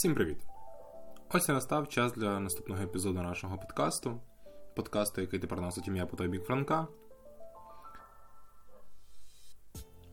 Всім 0.00 0.14
привіт! 0.14 0.36
Ось 1.30 1.48
і 1.48 1.52
настав 1.52 1.88
час 1.88 2.12
для 2.12 2.40
наступного 2.40 2.82
епізоду 2.82 3.22
нашого 3.22 3.58
подкасту. 3.58 4.20
Подкасту, 4.76 5.20
який 5.20 5.40
тепер 5.40 5.60
носить 5.60 5.88
ім'я 5.88 6.06
по 6.06 6.16
той 6.16 6.28
бік 6.28 6.44
Франка. 6.44 6.86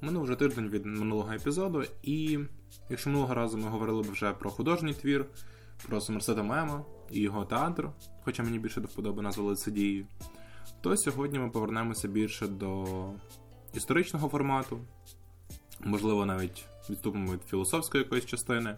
Минув 0.01 0.23
вже 0.23 0.35
тиждень 0.35 0.69
від 0.69 0.85
минулого 0.85 1.33
епізоду, 1.33 1.83
і 2.03 2.39
якщо 2.89 3.09
минулого 3.09 3.33
разу 3.33 3.57
ми 3.57 3.69
говорили 3.69 4.01
вже 4.01 4.33
про 4.33 4.49
художній 4.49 4.93
твір, 4.93 5.25
про 5.87 6.01
Сомерсета 6.01 6.43
Мема 6.43 6.85
і 7.11 7.19
його 7.19 7.45
театр, 7.45 7.89
хоча 8.23 8.43
мені 8.43 8.59
більше 8.59 8.81
до 8.81 8.87
вподоби 8.87 9.21
назвали 9.21 9.55
це 9.55 9.71
дією, 9.71 10.07
то 10.81 10.97
сьогодні 10.97 11.39
ми 11.39 11.49
повернемося 11.49 12.07
більше 12.07 12.47
до 12.47 12.85
історичного 13.73 14.29
формату, 14.29 14.79
можливо, 15.79 16.25
навіть 16.25 16.65
відступимо 16.89 17.33
від 17.33 17.43
філософської 17.43 18.03
якоїсь 18.03 18.25
частини. 18.25 18.75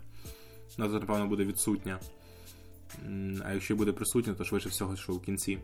Назва, 0.77 0.99
напевно, 0.99 1.27
буде 1.27 1.45
відсутня. 1.45 1.99
А 3.45 3.53
якщо 3.53 3.75
буде 3.75 3.91
присутня, 3.91 4.33
то 4.33 4.43
швидше 4.43 4.69
всього, 4.69 4.95
що 4.95 5.13
в 5.13 5.21
кінці. 5.21 5.59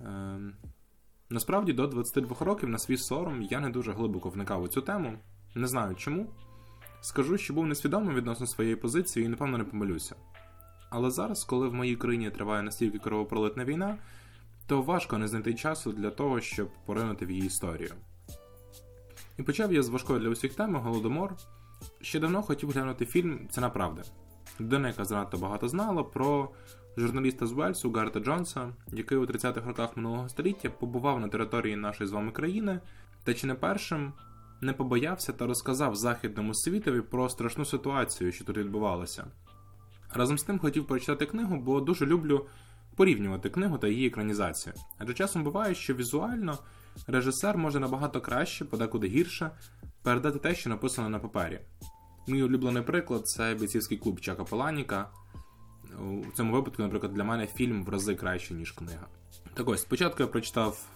Ем, 0.00 0.54
насправді, 1.30 1.72
до 1.72 1.86
22 1.86 2.36
років 2.46 2.68
на 2.68 2.78
свій 2.78 2.96
сором 2.96 3.42
я 3.42 3.60
не 3.60 3.70
дуже 3.70 3.92
глибоко 3.92 4.28
вникав 4.28 4.62
у 4.62 4.68
цю 4.68 4.80
тему. 4.80 5.18
Не 5.54 5.66
знаю 5.66 5.94
чому. 5.94 6.26
Скажу, 7.00 7.38
що 7.38 7.54
був 7.54 7.66
несвідомим 7.66 8.14
відносно 8.14 8.46
своєї 8.46 8.76
позиції 8.76 9.26
і, 9.26 9.28
напевно, 9.28 9.58
не 9.58 9.64
помилюся. 9.64 10.16
Але 10.90 11.10
зараз, 11.10 11.44
коли 11.44 11.68
в 11.68 11.74
моїй 11.74 11.96
країні 11.96 12.30
триває 12.30 12.62
настільки 12.62 12.98
кровопролитна 12.98 13.64
війна, 13.64 13.98
то 14.66 14.82
важко 14.82 15.18
не 15.18 15.28
знайти 15.28 15.54
часу 15.54 15.92
для 15.92 16.10
того, 16.10 16.40
щоб 16.40 16.68
поринути 16.86 17.26
в 17.26 17.30
її 17.30 17.46
історію. 17.46 17.94
І 19.38 19.42
почав 19.42 19.72
я 19.72 19.82
з 19.82 19.88
важкої 19.88 20.20
для 20.20 20.28
усіх 20.28 20.54
теми 20.54 20.78
Голодомор. 20.78 21.36
Ще 22.00 22.20
давно 22.20 22.42
хотів 22.42 22.70
глянути 22.70 23.06
фільм 23.06 23.48
Ціна 23.50 23.70
правди. 23.70 24.02
Людина, 24.60 24.88
яка 24.88 25.04
занадто 25.04 25.38
багато 25.38 25.68
знала 25.68 26.04
про 26.04 26.50
журналіста 26.96 27.46
з 27.46 27.52
Вельсу 27.52 27.92
Гарта 27.92 28.20
Джонса, 28.20 28.72
який 28.92 29.18
у 29.18 29.26
30-х 29.26 29.66
роках 29.66 29.96
минулого 29.96 30.28
століття 30.28 30.70
побував 30.70 31.20
на 31.20 31.28
території 31.28 31.76
нашої 31.76 32.08
з 32.08 32.12
вами 32.12 32.32
країни, 32.32 32.80
та 33.24 33.34
чи 33.34 33.46
не 33.46 33.54
першим 33.54 34.12
не 34.60 34.72
побоявся 34.72 35.32
та 35.32 35.46
розказав 35.46 35.96
західному 35.96 36.54
світові 36.54 37.00
про 37.00 37.28
страшну 37.28 37.64
ситуацію, 37.64 38.32
що 38.32 38.44
тут 38.44 38.56
відбувалася. 38.56 39.26
Разом 40.14 40.38
з 40.38 40.42
тим 40.42 40.58
хотів 40.58 40.86
прочитати 40.86 41.26
книгу, 41.26 41.56
бо 41.56 41.80
дуже 41.80 42.06
люблю 42.06 42.46
порівнювати 42.96 43.50
книгу 43.50 43.78
та 43.78 43.88
її 43.88 44.06
екранізацію. 44.06 44.74
Адже 44.98 45.14
часом 45.14 45.44
буває, 45.44 45.74
що 45.74 45.94
візуально 45.94 46.58
режисер 47.06 47.58
може 47.58 47.80
набагато 47.80 48.20
краще, 48.20 48.64
подекуди 48.64 49.06
гірше, 49.08 49.50
передати 50.02 50.38
те, 50.38 50.54
що 50.54 50.70
написано 50.70 51.08
на 51.08 51.18
папері. 51.18 51.60
Мій 52.28 52.42
улюблений 52.42 52.82
приклад 52.82 53.28
це 53.28 53.54
бійцівський 53.54 53.98
клуб 53.98 54.20
Чака 54.20 54.44
Паланіка. 54.44 55.10
У 56.00 56.32
цьому 56.36 56.52
випадку, 56.52 56.82
наприклад, 56.82 57.14
для 57.14 57.24
мене 57.24 57.46
фільм 57.46 57.84
в 57.84 57.88
рази 57.88 58.14
краще, 58.14 58.54
ніж 58.54 58.72
книга. 58.72 59.06
Так 59.54 59.68
ось, 59.68 59.82
спочатку 59.82 60.22
я 60.22 60.26
прочитав 60.26 60.86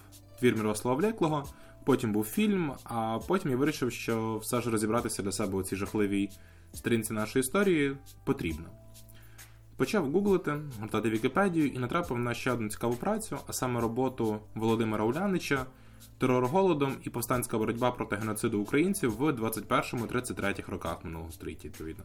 твір 0.41 0.57
Мирослава 0.57 0.97
Влеклого, 0.97 1.45
потім 1.85 2.13
був 2.13 2.25
фільм, 2.25 2.73
а 2.85 3.19
потім 3.29 3.51
я 3.51 3.57
вирішив, 3.57 3.93
що 3.93 4.39
все 4.39 4.61
ж 4.61 4.71
розібратися 4.71 5.23
для 5.23 5.33
себе 5.33 5.59
у 5.59 5.63
цій 5.63 5.77
жахливій 5.77 6.31
сторінці 6.75 7.13
нашої 7.13 7.41
історії 7.41 7.97
потрібно. 8.25 8.65
Почав 9.77 10.11
гуглити, 10.11 10.55
гортати 10.81 11.11
Вікіпедію 11.11 11.67
і 11.67 11.79
натрапив 11.79 12.19
на 12.19 12.35
ще 12.35 12.53
одну 12.53 12.69
цікаву 12.69 12.95
працю, 12.95 13.39
а 13.47 13.53
саме 13.53 13.81
роботу 13.81 14.41
Володимира 14.55 15.05
Улянича 15.05 15.67
терор 16.19 16.47
голодом 16.47 16.97
і 17.03 17.11
повстанська 17.11 17.59
боротьба 17.59 17.91
проти 17.91 18.17
геноциду 18.17 18.61
українців 18.61 19.17
в 19.17 19.23
21-33 19.23 20.71
роках 20.71 21.05
минулого 21.05 21.33
століття, 21.33 21.69
відповідно. 21.69 22.05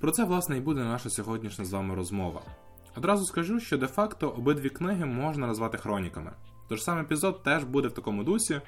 Про 0.00 0.10
це, 0.10 0.24
власне, 0.24 0.56
і 0.56 0.60
буде 0.60 0.80
наша 0.80 1.10
сьогоднішня 1.10 1.64
з 1.64 1.72
вами 1.72 1.94
розмова. 1.94 2.42
Одразу 2.96 3.24
скажу, 3.24 3.60
що 3.60 3.78
де-факто 3.78 4.28
обидві 4.28 4.68
книги 4.68 5.04
можна 5.04 5.46
назвати 5.46 5.78
хроніками. 5.78 6.32
Тож 6.68 6.82
сам 6.82 6.98
епізод 6.98 7.42
теж 7.42 7.64
буде 7.64 7.88
в 7.88 7.92
такому 7.92 8.24
дусі, 8.24 8.60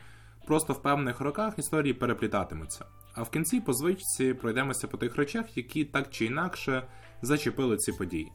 просто 0.46 0.72
в 0.72 0.82
певних 0.82 1.20
роках 1.20 1.58
історії 1.58 1.94
переплітатимуться. 1.94 2.84
А 3.14 3.22
в 3.22 3.30
кінці 3.30 3.60
по 3.60 3.72
звичці 3.72 4.34
пройдемося 4.34 4.88
по 4.88 4.96
тих 4.96 5.16
речах, 5.16 5.56
які 5.56 5.84
так 5.84 6.10
чи 6.10 6.24
інакше 6.24 6.82
зачепили 7.22 7.76
ці 7.76 7.92
події. 7.92 8.32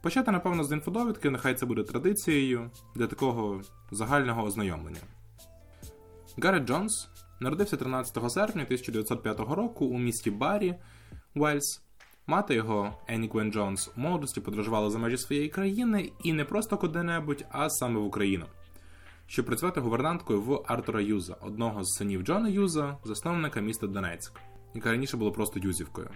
Почати, 0.00 0.30
напевно, 0.30 0.64
з 0.64 0.72
інфодовідки, 0.72 1.30
нехай 1.30 1.54
це 1.54 1.66
буде 1.66 1.82
традицією 1.82 2.70
для 2.94 3.06
такого 3.06 3.60
загального 3.90 4.44
ознайомлення. 4.44 5.00
Гаррет 6.38 6.64
Джонс 6.64 7.08
народився 7.40 7.76
13 7.76 8.32
серпня 8.32 8.62
1905 8.62 9.40
року 9.40 9.86
у 9.86 9.98
місті 9.98 10.30
Баррі, 10.30 10.74
Уельс. 11.34 11.82
Мати 12.28 12.54
його, 12.54 12.94
Енні 13.06 13.28
Квен 13.28 13.52
Джонс, 13.52 13.90
у 13.96 14.00
молодості 14.00 14.40
подорожувала 14.40 14.90
за 14.90 14.98
межі 14.98 15.18
своєї 15.18 15.48
країни 15.48 16.12
і 16.22 16.32
не 16.32 16.44
просто 16.44 16.76
куди-небудь, 16.76 17.44
а 17.50 17.70
саме 17.70 18.00
в 18.00 18.04
Україну, 18.04 18.46
щоб 19.26 19.46
працювати 19.46 19.80
гувернанткою 19.80 20.42
в 20.42 20.62
Артура 20.66 21.00
Юза, 21.00 21.36
одного 21.40 21.84
з 21.84 21.96
синів 21.96 22.22
Джона 22.22 22.48
Юза, 22.48 22.98
засновника 23.04 23.60
міста 23.60 23.86
Донецьк, 23.86 24.40
яка 24.74 24.90
раніше 24.90 25.16
було 25.16 25.32
просто 25.32 25.60
Юзівкою. 25.60 26.10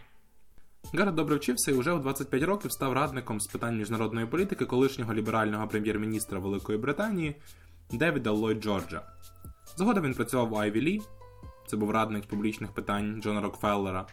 Гаррет 0.92 1.14
добре 1.14 1.36
вчився 1.36 1.70
і 1.70 1.74
вже 1.74 1.92
у 1.92 1.98
25 1.98 2.42
років 2.42 2.72
став 2.72 2.92
радником 2.92 3.40
з 3.40 3.46
питань 3.46 3.78
міжнародної 3.78 4.26
політики 4.26 4.64
колишнього 4.64 5.14
ліберального 5.14 5.68
прем'єр-міністра 5.68 6.38
Великої 6.38 6.78
Британії 6.78 7.36
Девіда 7.90 8.30
Ллойд 8.30 8.62
Джорджа. 8.62 9.02
Згодом 9.76 10.04
він 10.04 10.14
працював 10.14 10.48
в 10.48 10.56
Айві 10.56 10.80
Лі, 10.80 11.00
це 11.66 11.76
був 11.76 11.90
радник 11.90 12.26
публічних 12.26 12.72
питань 12.72 13.22
Джона 13.22 13.40
Рокфеллера. 13.40 14.06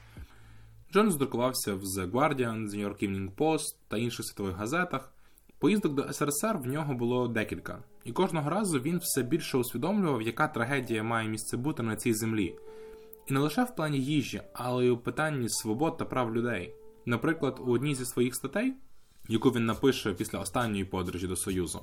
Джон 0.93 1.11
здрукувався 1.11 1.73
в 1.73 1.81
The 1.81 2.11
Guardian, 2.11 2.69
The 2.69 2.75
New 2.75 2.87
York 2.87 3.09
Evening 3.09 3.31
Post 3.35 3.75
та 3.87 3.97
інших 3.97 4.25
світових 4.25 4.55
газетах. 4.55 5.13
Поїздок 5.59 5.93
до 5.93 6.13
СРСР 6.13 6.57
в 6.57 6.67
нього 6.67 6.93
було 6.93 7.27
декілька, 7.27 7.79
і 8.03 8.11
кожного 8.11 8.49
разу 8.49 8.79
він 8.79 8.97
все 8.97 9.23
більше 9.23 9.57
усвідомлював, 9.57 10.21
яка 10.21 10.47
трагедія 10.47 11.03
має 11.03 11.29
місце 11.29 11.57
бути 11.57 11.83
на 11.83 11.95
цій 11.95 12.13
землі. 12.13 12.55
І 13.29 13.33
не 13.33 13.39
лише 13.39 13.63
в 13.63 13.75
плані 13.75 13.99
їжі, 13.99 14.41
але 14.53 14.85
й 14.85 14.89
у 14.89 14.97
питанні 14.97 15.49
свобод 15.49 15.97
та 15.97 16.05
прав 16.05 16.35
людей. 16.35 16.73
Наприклад, 17.05 17.59
у 17.59 17.71
одній 17.71 17.95
зі 17.95 18.05
своїх 18.05 18.35
статей, 18.35 18.73
яку 19.27 19.49
він 19.49 19.65
напише 19.65 20.13
після 20.13 20.39
останньої 20.39 20.85
подорожі 20.85 21.27
до 21.27 21.35
Союзу, 21.35 21.81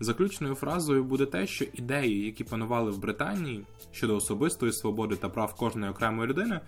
заключною 0.00 0.54
фразою 0.54 1.04
буде 1.04 1.26
те, 1.26 1.46
що 1.46 1.64
ідеї, 1.72 2.24
які 2.24 2.44
панували 2.44 2.90
в 2.90 2.98
Британії 2.98 3.66
щодо 3.92 4.16
особистої 4.16 4.72
свободи 4.72 5.16
та 5.16 5.28
прав 5.28 5.54
кожної 5.54 5.92
окремої 5.92 6.28
людини, 6.28 6.60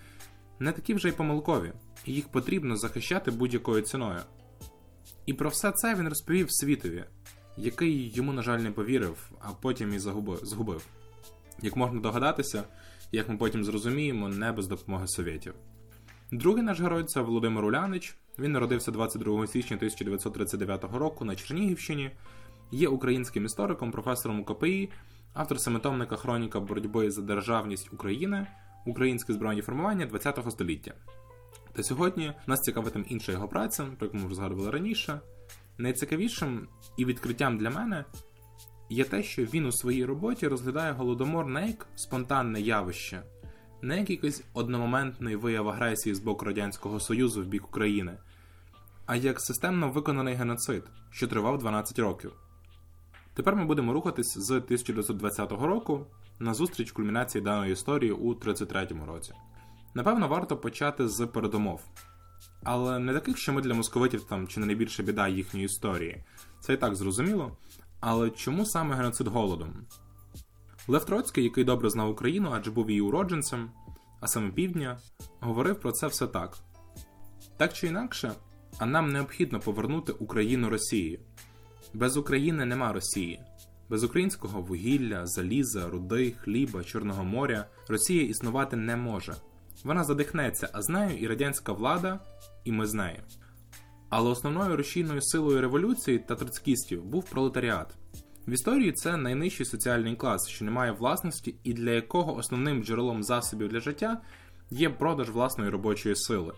не 0.59 0.73
такі 0.73 0.95
вже 0.95 1.09
й 1.09 1.13
помилкові, 1.13 1.73
і 2.05 2.13
їх 2.13 2.29
потрібно 2.29 2.77
захищати 2.77 3.31
будь-якою 3.31 3.83
ціною. 3.83 4.21
І 5.27 5.33
про 5.35 5.51
все 5.51 5.73
це 5.73 5.95
він 5.95 6.09
розповів 6.09 6.53
світові, 6.53 7.05
який 7.57 8.13
йому, 8.15 8.33
на 8.33 8.43
жаль, 8.43 8.59
не 8.59 8.71
повірив, 8.71 9.31
а 9.41 9.49
потім 9.61 9.95
і 9.95 9.99
згубив. 9.99 10.87
Як 11.63 11.77
можна 11.77 12.01
догадатися, 12.01 12.65
як 13.15 13.29
ми 13.29 13.37
потім 13.37 13.65
зрозуміємо, 13.65 14.29
не 14.29 14.53
без 14.53 14.67
допомоги 14.67 15.07
совєтів. 15.07 15.55
Другий 16.33 16.63
наш 16.63 16.81
герой 16.81 17.05
це 17.05 17.21
Володимир 17.21 17.65
Улянич. 17.65 18.17
Він 18.39 18.53
народився 18.53 18.91
22 18.91 19.47
січня 19.47 19.77
1939 19.77 20.85
року 20.85 21.25
на 21.25 21.37
Чернігівщині, 21.37 22.11
є 22.71 22.89
українським 22.89 23.45
істориком, 23.45 23.91
професором 23.91 24.41
УКПІ, 24.41 24.91
автор 25.35 25.61
семитомника 25.61 26.17
Хроніка 26.17 26.61
боротьби 26.61 27.11
за 27.11 27.23
державність 27.23 27.93
України, 27.93 28.47
українське 28.87 29.33
збройні 29.33 29.63
формування 29.63 30.07
ХХ 30.07 30.51
століття. 30.51 30.95
Та 31.73 31.83
сьогодні 31.83 32.33
нас 32.47 32.61
цікавитиме 32.61 33.05
інша 33.09 33.33
його 33.33 33.49
праця, 33.49 33.85
про 33.99 34.07
яку 34.07 34.17
ми 34.17 34.27
вже 34.27 34.35
згадували 34.35 34.71
раніше. 34.71 35.21
Найцікавішим 35.79 36.69
і 36.97 37.05
відкриттям 37.05 37.59
для 37.59 37.71
мене 37.71 38.05
є 38.89 39.05
те, 39.05 39.23
що 39.23 39.45
він 39.45 39.67
у 39.67 39.73
своїй 39.73 40.05
роботі 40.05 40.49
розглядає 40.49 40.93
голодомор 40.93 41.47
не 41.47 41.69
як 41.69 41.87
спонтанне 41.97 42.61
явище, 42.61 43.23
не 43.83 43.99
як 43.99 44.11
якийсь 44.11 44.45
одномоментний 44.53 45.37
вияв 45.37 45.69
агресії 45.69 46.15
з 46.15 46.19
боку 46.19 46.45
Радянського 46.45 47.01
Союзу 47.01 47.43
в 47.43 47.47
бік 47.47 47.65
України, 47.69 48.19
а 49.07 49.17
як 49.17 49.41
системно 49.41 49.89
виконаний 49.89 50.35
геноцид, 50.35 50.83
що 51.11 51.29
тривав 51.29 51.59
12 51.59 51.99
років. 51.99 52.33
Тепер 53.35 53.57
ми 53.57 53.65
будемо 53.65 53.93
рухатись 53.93 54.39
з 54.39 54.51
1920 54.51 55.53
року 55.53 56.07
на 56.39 56.55
зустріч 56.55 56.93
кульмінації 56.93 57.45
даної 57.45 57.73
історії 57.73 58.13
у 58.13 58.35
33-му 58.35 59.07
році. 59.07 59.33
Напевно, 59.95 60.29
варто 60.29 60.57
почати 60.57 61.09
з 61.09 61.27
передумов. 61.27 61.81
Але 62.63 62.99
не 62.99 63.15
таких, 63.15 63.39
що 63.39 63.53
ми 63.53 63.63
для 63.63 63.75
московитів 63.75 64.25
там 64.25 64.49
чи 64.49 64.61
не 64.61 64.67
найбільша 64.67 65.03
біда 65.03 65.29
їхньої 65.29 65.67
історії. 65.67 66.25
Це 66.61 66.75
і 66.75 66.77
так 66.77 66.95
зрозуміло. 66.95 67.57
Але 68.07 68.31
чому 68.31 68.67
саме 68.67 68.97
геноцид 68.97 69.29
голодом? 69.29 69.87
Лев 70.89 71.05
Троцький, 71.05 71.45
який 71.45 71.65
добре 71.65 71.91
знав 71.91 72.11
Україну, 72.11 72.51
адже 72.55 72.71
був 72.71 72.91
її 72.91 73.01
уродженцем, 73.01 73.71
а 74.21 74.27
саме 74.27 74.51
півдня, 74.51 74.99
говорив 75.41 75.81
про 75.81 75.93
це 75.93 76.07
все 76.07 76.27
так: 76.27 76.59
так 77.57 77.73
чи 77.73 77.87
інакше, 77.87 78.33
а 78.79 78.87
нам 78.87 79.13
необхідно 79.13 79.61
повернути 79.61 80.13
Україну 80.13 80.71
Росії. 80.71 81.21
Без 81.95 82.17
України 82.17 82.65
нема 82.65 82.93
Росії. 82.93 83.41
Без 83.89 84.05
українського 84.05 84.61
вугілля, 84.61 85.27
заліза, 85.27 85.89
руди, 85.89 86.35
хліба, 86.41 86.85
Чорного 86.85 87.25
моря 87.25 87.67
Росія 87.89 88.23
існувати 88.23 88.77
не 88.77 88.97
може. 88.97 89.35
Вона 89.85 90.05
задихнеться, 90.05 90.69
а 90.73 90.83
з 90.83 90.89
нею 90.89 91.19
і 91.19 91.27
радянська 91.27 91.73
влада, 91.73 92.21
і 92.65 92.73
ми 92.73 92.87
з 92.87 92.95
нею. 92.95 93.23
Але 94.17 94.31
основною 94.31 94.77
рушійною 94.77 95.23
силою 95.23 95.61
революції 95.61 96.19
та 96.19 96.35
троцкістів 96.35 97.05
був 97.05 97.31
пролетаріат. 97.31 97.95
В 98.47 98.51
історії 98.51 98.93
це 98.93 99.17
найнижчий 99.17 99.67
соціальний 99.67 100.17
клас, 100.17 100.49
що 100.49 100.65
не 100.65 100.71
має 100.71 100.93
власності, 100.93 101.55
і 101.65 101.73
для 101.73 101.91
якого 101.91 102.37
основним 102.37 102.85
джерелом 102.85 103.23
засобів 103.23 103.69
для 103.69 103.81
життя 103.81 104.21
є 104.71 104.91
продаж 104.91 105.31
власної 105.31 105.71
робочої 105.71 106.17
сили. 106.17 106.53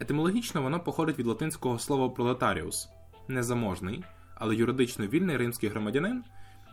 Етимологічно 0.00 0.62
воно 0.62 0.80
походить 0.80 1.18
від 1.18 1.26
латинського 1.26 1.78
слова 1.78 2.08
пролетаріус 2.08 2.88
незаможний, 3.28 4.04
але 4.34 4.56
юридично 4.56 5.06
вільний 5.06 5.36
римський 5.36 5.68
громадянин, 5.68 6.24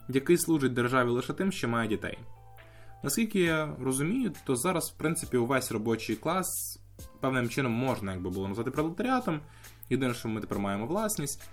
який 0.09 0.37
служить 0.37 0.73
державі 0.73 1.09
лише 1.09 1.33
тим, 1.33 1.51
що 1.51 1.67
має 1.67 1.87
дітей. 1.87 2.17
Наскільки 3.03 3.39
я 3.39 3.75
розумію, 3.81 4.31
то 4.45 4.55
зараз, 4.55 4.91
в 4.91 4.97
принципі, 4.97 5.37
увесь 5.37 5.71
робочий 5.71 6.15
клас 6.15 6.79
певним 7.21 7.49
чином 7.49 7.71
можна 7.71 8.11
якби 8.11 8.29
було 8.29 8.47
назвати 8.47 8.71
пролетаріатом. 8.71 9.39
Єдине, 9.89 10.13
що 10.13 10.29
ми 10.29 10.41
тепер 10.41 10.59
маємо 10.59 10.85
власність, 10.85 11.49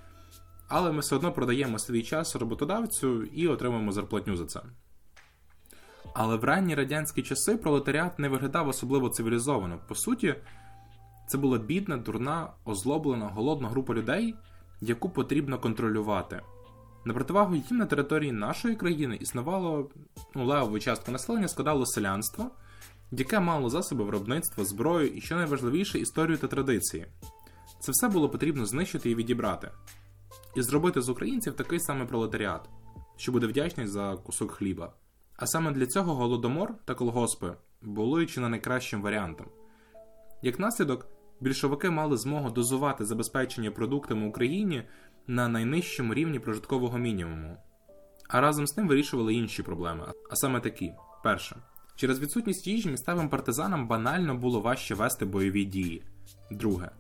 але 0.68 0.92
ми 0.92 1.00
все 1.00 1.16
одно 1.16 1.32
продаємо 1.32 1.78
свій 1.78 2.02
час 2.02 2.36
роботодавцю 2.36 3.24
і 3.24 3.48
отримуємо 3.48 3.92
зарплатню 3.92 4.36
за 4.36 4.44
це. 4.44 4.60
Але 6.14 6.36
в 6.36 6.44
ранні 6.44 6.74
радянські 6.74 7.22
часи 7.22 7.56
пролетаріат 7.56 8.18
не 8.18 8.28
виглядав 8.28 8.68
особливо 8.68 9.08
цивілізовано. 9.08 9.78
По 9.88 9.94
суті, 9.94 10.34
це 11.28 11.38
була 11.38 11.58
бідна, 11.58 11.96
дурна, 11.96 12.48
озлоблена, 12.64 13.26
голодна 13.26 13.68
група 13.68 13.94
людей, 13.94 14.34
яку 14.80 15.10
потрібно 15.10 15.58
контролювати. 15.58 16.40
На 17.04 17.14
противагу 17.14 17.54
їм 17.54 17.78
на 17.78 17.86
території 17.86 18.32
нашої 18.32 18.76
країни 18.76 19.18
існувало 19.20 19.90
ну, 20.34 20.46
левову 20.46 20.78
частку 20.78 21.12
населення 21.12 21.48
складало 21.48 21.86
селянство, 21.86 22.50
яке 23.10 23.40
мало 23.40 23.70
засоби 23.70 24.04
виробництва, 24.04 24.64
зброю 24.64 25.08
і, 25.08 25.20
що 25.20 25.36
найважливіше, 25.36 25.98
історію 25.98 26.38
та 26.38 26.46
традиції. 26.46 27.06
Це 27.82 27.92
все 27.92 28.08
було 28.08 28.28
потрібно 28.28 28.66
знищити 28.66 29.10
і 29.10 29.14
відібрати, 29.14 29.70
і 30.56 30.62
зробити 30.62 31.00
з 31.00 31.08
українців 31.08 31.56
такий 31.56 31.80
самий 31.80 32.06
пролетаріат, 32.06 32.68
що 33.16 33.32
буде 33.32 33.46
вдячний 33.46 33.86
за 33.86 34.16
кусок 34.16 34.50
хліба. 34.52 34.92
А 35.36 35.46
саме 35.46 35.70
для 35.70 35.86
цього 35.86 36.14
голодомор 36.14 36.74
та 36.84 36.94
колгоспи 36.94 37.54
були 37.82 38.26
чи 38.26 38.40
не 38.40 38.48
найкращим 38.48 39.02
варіантом. 39.02 39.46
Як 40.42 40.58
наслідок, 40.58 41.06
більшовики 41.40 41.90
мали 41.90 42.16
змогу 42.16 42.50
дозувати 42.50 43.04
забезпечення 43.04 43.70
продуктами 43.70 44.28
Україні 44.28 44.82
на 45.26 45.48
найнижчому 45.48 46.14
рівні 46.14 46.38
прожиткового 46.38 46.98
мінімуму, 46.98 47.56
а 48.28 48.40
разом 48.40 48.66
з 48.66 48.72
тим 48.72 48.88
вирішували 48.88 49.34
інші 49.34 49.62
проблеми, 49.62 50.06
а 50.30 50.36
саме 50.36 50.60
такі: 50.60 50.92
перше, 51.24 51.56
через 51.96 52.20
відсутність 52.20 52.66
їжі 52.66 52.90
місцевим 52.90 53.28
партизанам 53.28 53.88
банально 53.88 54.34
було 54.34 54.60
важче 54.60 54.94
вести 54.94 55.24
бойові 55.24 55.64
дії. 55.64 56.02
Друге, 56.50 56.90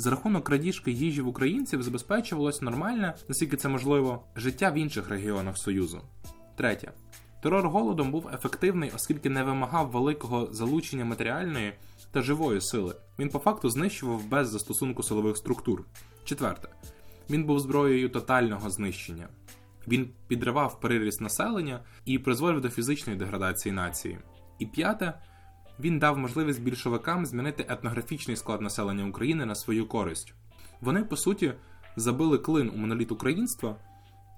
за 0.00 0.10
рахунок 0.10 0.44
крадіжки 0.44 0.90
їжі 0.90 1.22
в 1.22 1.28
українців 1.28 1.82
забезпечувалось 1.82 2.62
нормальне, 2.62 3.14
наскільки 3.28 3.56
це 3.56 3.68
можливо, 3.68 4.24
життя 4.36 4.70
в 4.70 4.74
інших 4.74 5.08
регіонах 5.08 5.58
Союзу. 5.58 6.00
Третє. 6.56 6.92
Терор 7.42 7.68
голодом 7.68 8.10
був 8.10 8.28
ефективний, 8.34 8.92
оскільки 8.94 9.30
не 9.30 9.44
вимагав 9.44 9.90
великого 9.90 10.48
залучення 10.52 11.04
матеріальної 11.04 11.72
та 12.10 12.22
живої 12.22 12.60
сили. 12.60 12.94
Він 13.18 13.28
по 13.28 13.38
факту 13.38 13.70
знищував 13.70 14.28
без 14.28 14.48
застосунку 14.48 15.02
силових 15.02 15.36
структур. 15.36 15.84
Четверте. 16.24 16.68
Він 17.30 17.44
був 17.44 17.60
зброєю 17.60 18.08
тотального 18.08 18.70
знищення. 18.70 19.28
Він 19.88 20.10
підривав 20.28 20.80
приріст 20.80 21.20
населення 21.20 21.80
і 22.04 22.18
призводив 22.18 22.60
до 22.60 22.70
фізичної 22.70 23.18
деградації 23.18 23.72
нації. 23.72 24.18
І 24.58 24.66
п'яте, 24.66 25.14
він 25.80 25.98
дав 25.98 26.18
можливість 26.18 26.62
більшовикам 26.62 27.26
змінити 27.26 27.66
етнографічний 27.68 28.36
склад 28.36 28.60
населення 28.60 29.04
України 29.04 29.46
на 29.46 29.54
свою 29.54 29.86
користь. 29.86 30.34
Вони, 30.80 31.04
по 31.04 31.16
суті, 31.16 31.52
забили 31.96 32.38
клин 32.38 32.70
у 32.74 32.76
моноліт 32.76 33.12
українства, 33.12 33.76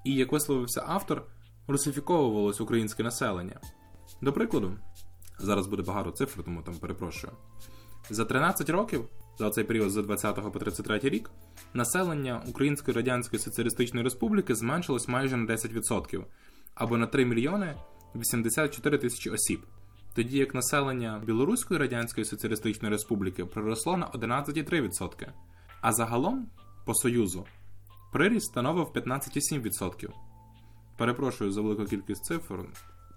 і, 0.04 0.14
як 0.14 0.32
висловився 0.32 0.84
автор, 0.86 1.26
русифіковувалось 1.68 2.60
українське 2.60 3.02
населення. 3.02 3.60
До 4.20 4.32
прикладу, 4.32 4.76
зараз 5.38 5.66
буде 5.66 5.82
багато 5.82 6.10
цифр, 6.10 6.42
тому 6.42 6.62
там 6.62 6.74
перепрошую. 6.74 7.32
За 8.10 8.24
13 8.24 8.70
років, 8.70 9.08
за 9.38 9.50
цей 9.50 9.64
період 9.64 9.90
з 9.90 10.02
20 10.02 10.52
по 10.52 10.58
33 10.58 10.98
рік, 11.02 11.30
населення 11.74 12.42
Української 12.48 12.96
Радянської 12.96 13.42
Соціалістичної 13.42 14.04
Республіки 14.04 14.54
зменшилось 14.54 15.08
майже 15.08 15.36
на 15.36 15.52
10% 15.52 16.24
або 16.74 16.96
на 16.96 17.06
3 17.06 17.24
мільйони 17.24 17.76
84 18.14 18.98
тисячі 18.98 19.30
осіб, 19.30 19.66
тоді 20.14 20.38
як 20.38 20.54
населення 20.54 21.22
Білоруської 21.26 21.80
Радянської 21.80 22.24
Соціалістичної 22.24 22.92
Республіки 22.92 23.44
приросло 23.44 23.96
на 23.96 24.06
11,3%, 24.06 25.26
а 25.80 25.92
загалом 25.92 26.46
по 26.84 26.94
Союзу 26.94 27.46
приріст 28.12 28.46
становив 28.46 28.86
15,7%. 28.94 30.08
Перепрошую 30.98 31.52
за 31.52 31.60
велику 31.60 31.84
кількість 31.84 32.24
цифр. 32.24 32.54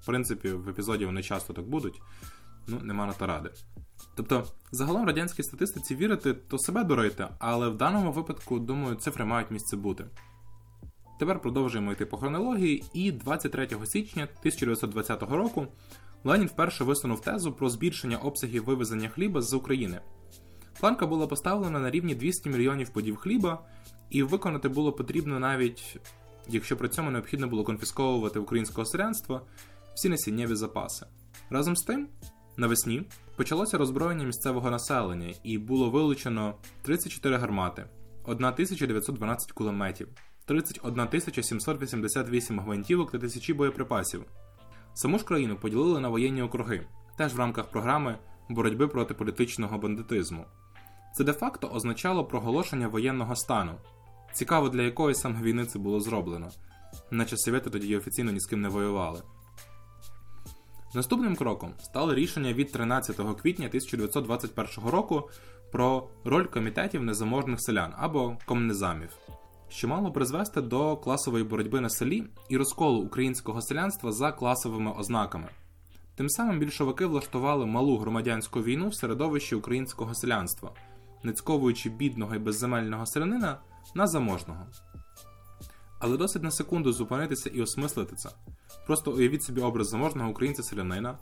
В 0.02 0.06
принципі, 0.06 0.50
в 0.50 0.70
епізоді 0.70 1.06
вони 1.06 1.24
часто 1.24 1.54
так 1.54 1.70
будуть, 1.70 2.02
ну 2.68 2.80
нема 2.80 3.06
на 3.06 3.14
то 3.14 3.28
ради. 3.28 3.50
Тобто, 4.16 4.46
загалом 4.72 5.06
радянській 5.06 5.44
статистиці 5.44 5.96
вірити, 5.96 6.34
то 6.34 6.58
себе 6.58 6.84
дурити, 6.84 7.28
але 7.40 7.70
в 7.70 7.78
даному 7.78 8.12
випадку, 8.12 8.60
думаю, 8.60 8.96
цифри 8.96 9.26
мають 9.26 9.52
місце 9.52 9.78
бути. 9.78 10.06
Тепер 11.20 11.40
продовжуємо 11.40 11.92
йти 11.92 12.06
по 12.06 12.18
хронології, 12.18 12.84
і 12.94 13.12
23 13.12 13.68
січня 13.86 14.24
1920 14.24 15.24
року 15.24 15.68
Ленін 16.26 16.48
вперше 16.48 16.84
висунув 16.84 17.22
тезу 17.22 17.54
про 17.54 17.70
збільшення 17.70 18.18
обсягів 18.18 18.66
вивезення 18.66 19.10
хліба 19.10 19.42
з 19.42 19.54
України. 19.54 20.02
Планка 20.80 21.08
була 21.08 21.28
поставлена 21.28 21.80
на 21.80 21.92
рівні 21.92 22.16
200 22.16 22.50
мільйонів 22.50 22.90
подів 22.90 23.16
хліба, 23.16 23.66
і 24.10 24.24
виконати 24.24 24.70
було 24.70 24.94
потрібно 24.94 25.40
навіть, 25.40 26.00
якщо 26.48 26.78
при 26.78 26.90
цьому 26.90 27.12
необхідно 27.12 27.48
було 27.48 27.64
конфісковувати 27.64 28.40
українського 28.40 28.86
селянства 28.86 29.42
всі 29.96 30.10
насіннєві 30.10 30.56
запаси. 30.56 31.06
Разом 31.50 31.76
з 31.76 31.84
тим, 31.84 32.08
навесні 32.58 33.08
почалося 33.36 33.78
роззброєння 33.78 34.26
місцевого 34.26 34.72
населення 34.72 35.34
і 35.44 35.58
було 35.58 35.90
вилучено 35.90 36.56
34 36.82 37.38
гармати, 37.38 37.86
1912 38.24 39.52
кулеметів, 39.52 40.08
31 40.46 41.44
788 41.44 42.60
гвинтівок 42.60 43.12
та 43.12 43.20
тисячі 43.20 43.54
боєприпасів. 43.54 44.26
Саму 44.98 45.20
ж 45.20 45.26
країну 45.26 45.56
поділили 45.56 46.00
на 46.00 46.10
воєнні 46.10 46.42
округи, 46.42 46.88
теж 47.18 47.34
в 47.34 47.40
рамках 47.40 47.72
програми 47.72 48.18
боротьби 48.50 48.88
проти 48.88 49.14
політичного 49.14 49.78
бандитизму. 49.78 50.46
Це 51.16 51.24
де-факто 51.24 51.68
означало 51.68 52.26
проголошення 52.26 52.88
воєнного 52.88 53.36
стану. 53.36 53.72
Цікаво, 54.34 54.70
для 54.70 54.82
якої 54.82 55.16
саме 55.16 55.42
війни 55.42 55.66
це 55.66 55.80
було 55.80 56.00
зроблено, 56.00 56.50
наче 57.12 57.38
совєти 57.38 57.70
тоді 57.70 57.98
офіційно 57.98 58.32
ні 58.32 58.40
з 58.40 58.46
ким 58.46 58.62
не 58.62 58.70
воювали. 58.70 59.22
Наступним 60.94 61.36
кроком 61.36 61.74
стало 61.80 62.16
рішення 62.16 62.54
від 62.54 62.72
13 62.72 63.16
квітня 63.16 63.68
1921 63.68 64.90
року 64.90 65.30
про 65.72 66.08
роль 66.24 66.46
комітетів 66.46 67.04
незаможних 67.04 67.62
селян 67.62 67.94
або 67.98 68.38
комнезамів, 68.46 69.10
що 69.70 69.88
мало 69.88 70.12
призвести 70.12 70.62
до 70.62 70.98
класової 70.98 71.44
боротьби 71.44 71.82
на 71.82 71.90
селі 71.90 72.24
і 72.50 72.58
розколу 72.58 73.00
українського 73.00 73.62
селянства 73.62 74.12
за 74.12 74.32
класовими 74.32 74.92
ознаками. 74.92 75.50
Тим 76.16 76.30
самим 76.30 76.60
більшовики 76.60 77.06
влаштували 77.06 77.66
малу 77.66 77.98
громадянську 77.98 78.64
війну 78.64 78.88
в 78.90 78.96
середовищі 78.96 79.56
українського 79.56 80.14
селянства, 80.16 80.72
нецьковуючи 81.24 81.90
бідного 81.90 82.36
і 82.36 82.40
безземельного 82.40 83.06
селянина 83.06 83.58
на 83.96 84.08
заможного. 84.08 84.66
Але 86.00 86.18
досить 86.18 86.44
на 86.44 86.52
секунду 86.52 86.94
зупинитися 86.94 87.50
і 87.50 87.62
осмислити 87.62 88.16
це. 88.16 88.30
Просто 88.86 89.12
уявіть 89.12 89.44
собі 89.44 89.62
образ 89.62 89.90
заможного 89.90 90.30
українця-селянина, 90.30 91.18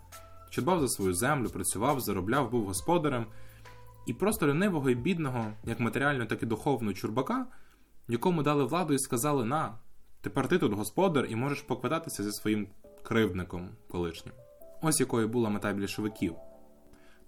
що 0.50 0.62
дбав 0.62 0.80
за 0.80 0.88
свою 0.88 1.14
землю, 1.14 1.50
працював, 1.50 2.00
заробляв, 2.00 2.52
був 2.52 2.66
господарем, 2.66 3.26
і 4.06 4.14
просто 4.14 4.48
лінивого 4.48 4.90
і 4.90 4.96
бідного, 4.96 5.46
як 5.64 5.80
матеріально, 5.80 6.26
так 6.26 6.44
і 6.44 6.46
духовно 6.46 6.94
чурбака, 6.94 7.46
якому 8.08 8.44
дали 8.44 8.64
владу 8.64 8.94
і 8.94 9.00
сказали: 9.00 9.46
на, 9.46 9.78
тепер 10.22 10.48
ти 10.48 10.58
тут 10.58 10.74
господар 10.74 11.26
і 11.30 11.36
можеш 11.36 11.62
поквитатися 11.62 12.24
зі 12.24 12.32
своїм 12.32 12.68
кривдником 13.04 13.70
колишнім. 13.88 14.34
Ось 14.82 15.00
якою 15.00 15.28
була 15.28 15.50
мета 15.50 15.74
більшовиків. 15.74 16.36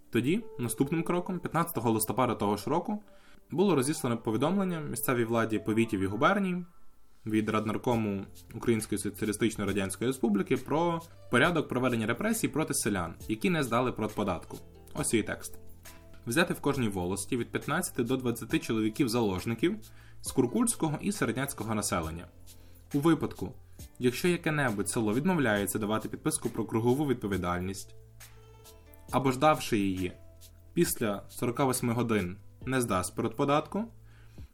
Тоді, 0.10 0.44
наступним 0.60 1.04
кроком, 1.04 1.40
15 1.40 1.86
листопада 1.86 2.36
того 2.36 2.58
ж 2.58 2.70
року, 2.70 3.04
було 3.52 3.76
розіслане 3.76 4.16
повідомлення 4.16 4.80
місцевій 4.80 5.26
владі 5.26 5.60
повітів 5.60 6.00
і 6.00 6.06
губерній 6.06 6.66
від 7.26 7.50
Раднаркому 7.50 8.26
Української 8.56 9.00
Соціалістичної 9.00 9.68
Радянської 9.68 10.10
Республіки 10.10 10.58
про 10.58 11.02
порядок 11.32 11.68
проведення 11.68 12.08
репресій 12.08 12.48
проти 12.48 12.74
селян, 12.74 13.14
які 13.28 13.50
не 13.50 13.64
здали 13.64 13.92
продподатку. 13.92 14.58
Ось 14.94 15.14
її 15.14 15.24
текст. 15.24 15.60
Взяти 16.28 16.54
в 16.54 16.60
кожній 16.60 16.88
волості 16.88 17.38
від 17.38 17.52
15 17.52 18.06
до 18.06 18.18
20 18.18 18.64
чоловіків-заложників 18.64 19.78
з 20.22 20.32
куркульського 20.32 20.98
і 21.02 21.12
середняцького 21.12 21.76
населення. 21.76 22.28
У 22.94 23.00
випадку, 23.00 23.54
якщо 24.00 24.28
яке-небудь 24.28 24.90
село 24.90 25.14
відмовляється 25.14 25.80
давати 25.80 26.10
підписку 26.10 26.50
про 26.50 26.66
кругову 26.66 27.08
відповідальність, 27.08 27.96
або 29.12 29.32
ж 29.32 29.40
давши 29.40 29.78
її, 29.78 30.12
після 30.74 31.24
48 31.30 31.92
годин 31.92 32.38
не 32.66 32.82
здасть 32.82 33.16
перед 33.16 33.36
податку, 33.36 33.86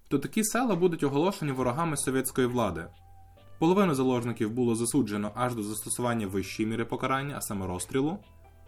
то 0.07 0.19
такі 0.19 0.43
села 0.43 0.75
будуть 0.75 1.03
оголошені 1.03 1.51
ворогами 1.51 1.97
совєтської 1.97 2.47
влади. 2.47 2.85
Половину 3.59 3.95
заложників 3.95 4.51
було 4.51 4.75
засуджено 4.75 5.31
аж 5.35 5.55
до 5.55 5.63
застосування 5.63 6.27
вищої 6.27 6.69
міри 6.69 6.85
покарання, 6.85 7.35
а 7.37 7.41
саме 7.41 7.67
розстрілу, 7.67 8.17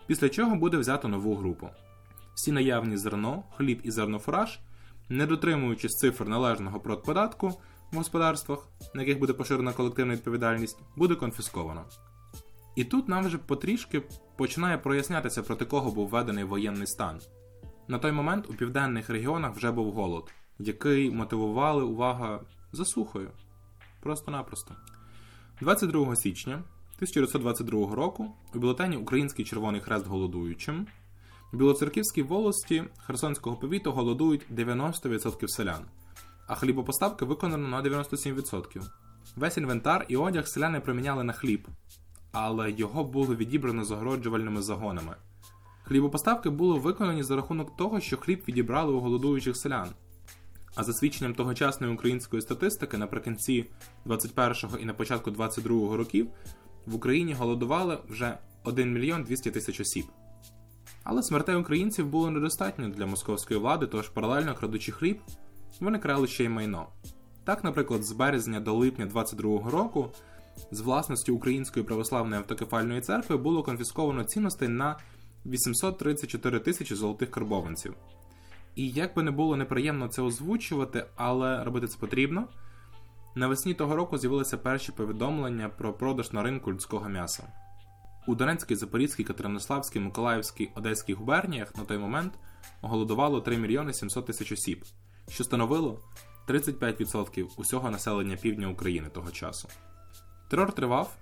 після 0.07 0.29
чого 0.29 0.55
буде 0.55 0.77
взято 0.77 1.07
нову 1.07 1.35
групу. 1.35 1.69
Всі 2.35 2.51
наявні 2.51 2.97
зерно, 2.97 3.43
хліб 3.57 3.81
і 3.83 3.91
зернофураж, 3.91 4.59
не 5.09 5.25
дотримуючись 5.25 5.97
цифр 5.97 6.27
належного 6.27 6.79
продподатку 6.79 7.49
в 7.91 7.95
господарствах, 7.97 8.67
на 8.93 9.01
яких 9.01 9.19
буде 9.19 9.33
поширена 9.33 9.73
колективна 9.73 10.13
відповідальність, 10.13 10.79
буде 10.95 11.15
конфісковано. 11.15 11.85
І 12.75 12.83
тут 12.83 13.09
нам 13.09 13.25
вже 13.25 13.37
потрішки 13.37 14.03
починає 14.37 14.77
прояснятися, 14.77 15.43
проти 15.43 15.65
кого 15.65 15.91
був 15.91 16.09
введений 16.09 16.43
воєнний 16.43 16.87
стан. 16.87 17.19
На 17.87 17.99
той 17.99 18.11
момент 18.11 18.49
у 18.49 18.53
південних 18.53 19.09
регіонах 19.09 19.55
вже 19.55 19.71
був 19.71 19.93
голод, 19.93 20.31
який 20.59 21.11
мотивували 21.11 21.83
увага 21.83 22.39
засухою. 22.71 23.31
Просто-напросто. 24.01 24.75
22 25.61 26.15
січня 26.15 26.53
1922 26.53 27.95
року 27.95 28.31
у 28.55 28.59
бюлетені 28.59 28.97
Український 28.97 29.45
Червоний 29.45 29.81
Хрест 29.81 30.07
голодуючим 30.07 30.87
Білоцерківській 31.53 32.21
волості 32.21 32.83
Херсонського 32.97 33.55
повіту 33.55 33.91
голодують 33.91 34.45
90% 34.51 35.47
селян, 35.47 35.85
а 36.47 36.55
хлібопоставки 36.55 37.25
виконано 37.25 37.67
на 37.67 37.81
97%. 37.81 38.81
Весь 39.35 39.57
інвентар 39.57 40.05
і 40.07 40.17
одяг 40.17 40.47
селяни 40.47 40.79
проміняли 40.79 41.23
на 41.23 41.33
хліб, 41.33 41.67
але 42.31 42.71
його 42.71 43.03
було 43.03 43.35
відібрано 43.35 43.83
загороджувальними 43.83 44.61
загонами. 44.61 45.15
Хлібопоставки 45.83 46.49
були 46.49 46.79
виконані 46.79 47.23
за 47.23 47.35
рахунок 47.35 47.77
того, 47.77 47.99
що 47.99 48.17
хліб 48.17 48.43
відібрали 48.47 48.93
у 48.93 48.99
голодуючих 48.99 49.57
селян. 49.57 49.89
А 50.75 50.83
за 50.83 50.93
свідченням 50.93 51.33
тогочасної 51.33 51.93
української 51.93 52.41
статистики, 52.41 52.97
наприкінці 52.97 53.65
21-го 54.05 54.77
і 54.77 54.85
на 54.85 54.93
початку 54.93 55.31
22-го 55.31 55.97
років 55.97 56.27
в 56.85 56.95
Україні 56.95 57.33
голодували 57.33 57.97
вже 58.09 58.37
1 58.63 58.93
мільйон 58.93 59.23
200 59.23 59.51
тисяч 59.51 59.79
осіб. 59.79 60.05
Але 61.03 61.23
смертей 61.23 61.55
українців 61.55 62.07
було 62.07 62.31
недостатньо 62.31 62.89
для 62.89 63.05
московської 63.05 63.59
влади, 63.59 63.87
тож 63.87 64.09
паралельно 64.09 64.55
крадучи 64.55 64.91
хліб, 64.91 65.19
вони 65.79 65.99
крали 65.99 66.27
ще 66.27 66.43
й 66.43 66.49
майно. 66.49 66.87
Так, 67.43 67.63
наприклад, 67.63 68.03
з 68.03 68.11
березня 68.11 68.59
до 68.59 68.73
липня 68.73 69.05
22-го 69.05 69.71
року 69.71 70.11
з 70.71 70.81
власності 70.81 71.31
Української 71.31 71.85
православної 71.85 72.41
автокефальної 72.41 73.01
церкви 73.01 73.37
було 73.37 73.63
конфісковано 73.63 74.23
цінностей 74.23 74.67
на 74.67 74.97
834 75.45 76.59
тисячі 76.59 76.95
золотих 76.95 77.31
карбованців. 77.31 77.93
І 78.75 78.89
як 78.89 79.15
би 79.15 79.23
не 79.23 79.31
було 79.31 79.55
неприємно 79.55 80.07
це 80.07 80.21
озвучувати, 80.21 81.05
але 81.15 81.63
робити 81.63 81.87
це 81.87 81.97
потрібно. 81.99 82.47
Навесні 83.35 83.73
того 83.73 83.95
року 83.95 84.17
з'явилися 84.17 84.57
перші 84.57 84.91
повідомлення 84.91 85.69
про 85.69 85.93
продаж 85.93 86.31
на 86.31 86.43
ринку 86.43 86.71
людського 86.71 87.09
м'яса. 87.09 87.43
У 88.27 88.35
Донецькій, 88.35 88.75
Запорізькій, 88.75 89.23
Катеринославській, 89.23 89.99
Миколаївській, 89.99 90.71
Одеській 90.75 91.13
губерніях 91.13 91.75
на 91.77 91.83
той 91.83 91.97
момент 91.97 92.33
голодувало 92.81 93.41
3 93.41 93.57
мільйони 93.57 93.93
700 93.93 94.25
тисяч 94.25 94.51
осіб, 94.51 94.85
що 95.29 95.43
становило 95.43 95.99
35% 96.47 97.47
усього 97.57 97.91
населення 97.91 98.35
півдня 98.35 98.67
України 98.67 99.09
того 99.09 99.31
часу. 99.31 99.69
Терор 100.49 100.71
тривав, 100.71 101.15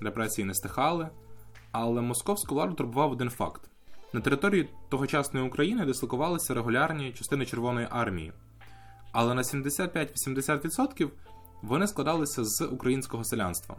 репресії 0.00 0.44
не 0.44 0.54
стихали, 0.54 1.08
але 1.72 2.00
московську 2.02 2.54
владу 2.54 2.74
турбував 2.74 3.12
один 3.12 3.30
факт: 3.30 3.70
на 4.12 4.20
території 4.20 4.68
тогочасної 4.88 5.46
України 5.46 5.84
дислокувалися 5.84 6.54
регулярні 6.54 7.12
частини 7.12 7.46
Червоної 7.46 7.86
армії, 7.90 8.32
але 9.12 9.34
на 9.34 9.42
75-80% 9.42 11.08
вони 11.62 11.86
складалися 11.86 12.44
з 12.44 12.64
українського 12.64 13.24
селянства. 13.24 13.76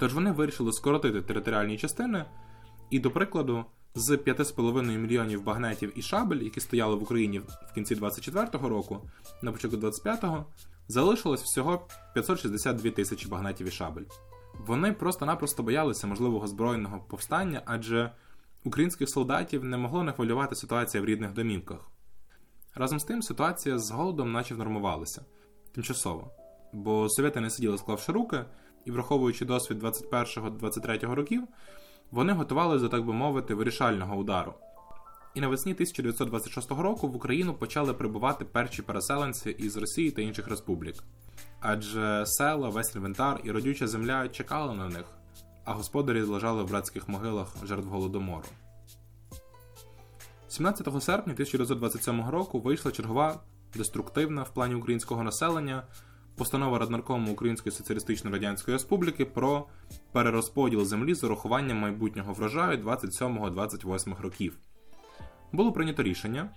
Tож 0.00 0.14
вони 0.14 0.32
вирішили 0.32 0.72
скоротити 0.72 1.22
територіальні 1.22 1.78
частини, 1.78 2.24
і, 2.90 2.98
до 2.98 3.10
прикладу, 3.10 3.64
з 3.94 4.10
5,5 4.10 4.98
мільйонів 4.98 5.44
багнетів 5.44 5.98
і 5.98 6.02
шабель, 6.02 6.36
які 6.36 6.60
стояли 6.60 6.94
в 6.96 7.02
Україні 7.02 7.38
в 7.38 7.74
кінці 7.74 7.94
24-го 7.94 8.68
року, 8.68 9.00
на 9.42 9.52
початку 9.52 9.76
25-го, 9.76 10.46
залишилось 10.88 11.42
всього 11.42 11.86
562 12.14 12.90
тисячі 12.90 13.28
багнетів 13.28 13.66
і 13.68 13.70
шабель. 13.70 14.02
Вони 14.66 14.92
просто-напросто 14.92 15.62
боялися 15.62 16.06
можливого 16.06 16.46
збройного 16.46 17.00
повстання, 17.08 17.62
адже 17.64 18.12
українських 18.64 19.08
солдатів 19.08 19.64
не 19.64 19.76
могло 19.76 20.02
не 20.02 20.12
хвилювати 20.12 20.54
ситуація 20.54 21.02
в 21.02 21.06
рідних 21.06 21.32
домівках. 21.32 21.90
Разом 22.74 23.00
з 23.00 23.04
тим, 23.04 23.22
ситуація 23.22 23.78
з 23.78 23.90
голодом 23.90 24.32
наче 24.32 24.54
внормувалася 24.54 25.24
тимчасово, 25.72 26.30
бо 26.72 27.08
совєти 27.08 27.40
не 27.40 27.50
сиділи 27.50 27.78
склавши 27.78 28.12
руки 28.12 28.44
і, 28.84 28.90
враховуючи 28.90 29.44
досвід 29.44 29.82
21-23 29.82 31.14
років, 31.14 31.42
вони 32.10 32.32
готували 32.32 32.78
до, 32.78 32.88
так 32.88 33.04
би 33.04 33.12
мовити, 33.12 33.54
вирішального 33.54 34.16
удару. 34.16 34.54
І 35.34 35.40
навесні 35.40 35.72
1926 35.72 36.70
року 36.70 37.08
в 37.08 37.16
Україну 37.16 37.54
почали 37.54 37.94
прибувати 37.94 38.44
перші 38.44 38.82
переселенці 38.82 39.50
із 39.50 39.76
Росії 39.76 40.10
та 40.10 40.22
інших 40.22 40.48
республік. 40.48 40.94
Адже 41.60 42.26
села, 42.26 42.68
весь 42.68 42.94
інвентар 42.94 43.40
і 43.44 43.50
родюча 43.50 43.86
земля 43.86 44.28
чекали 44.28 44.74
на 44.74 44.88
них, 44.88 45.04
а 45.64 45.72
господарі 45.72 46.22
лежали 46.22 46.62
в 46.62 46.68
братських 46.68 47.08
могилах 47.08 47.66
жертв 47.66 47.88
голодомору. 47.88 48.44
17 50.48 50.86
серпня 51.02 51.32
1927 51.32 52.30
року 52.30 52.60
вийшла 52.60 52.92
чергова 52.92 53.40
деструктивна 53.74 54.42
в 54.42 54.54
плані 54.54 54.74
українського 54.74 55.22
населення 55.22 55.82
постанова 56.40 56.78
Раднаркому 56.78 57.32
Української 57.32 57.72
Соціалістичної 57.72 58.34
Радянської 58.34 58.74
Республіки 58.74 59.24
про 59.24 59.66
перерозподіл 60.12 60.84
землі 60.84 61.14
з 61.14 61.24
урахуванням 61.24 61.76
майбутнього 61.76 62.32
врожаю 62.32 62.78
27-28 62.78 64.20
років. 64.20 64.58
Було 65.52 65.72
прийнято 65.72 66.02
рішення 66.02 66.50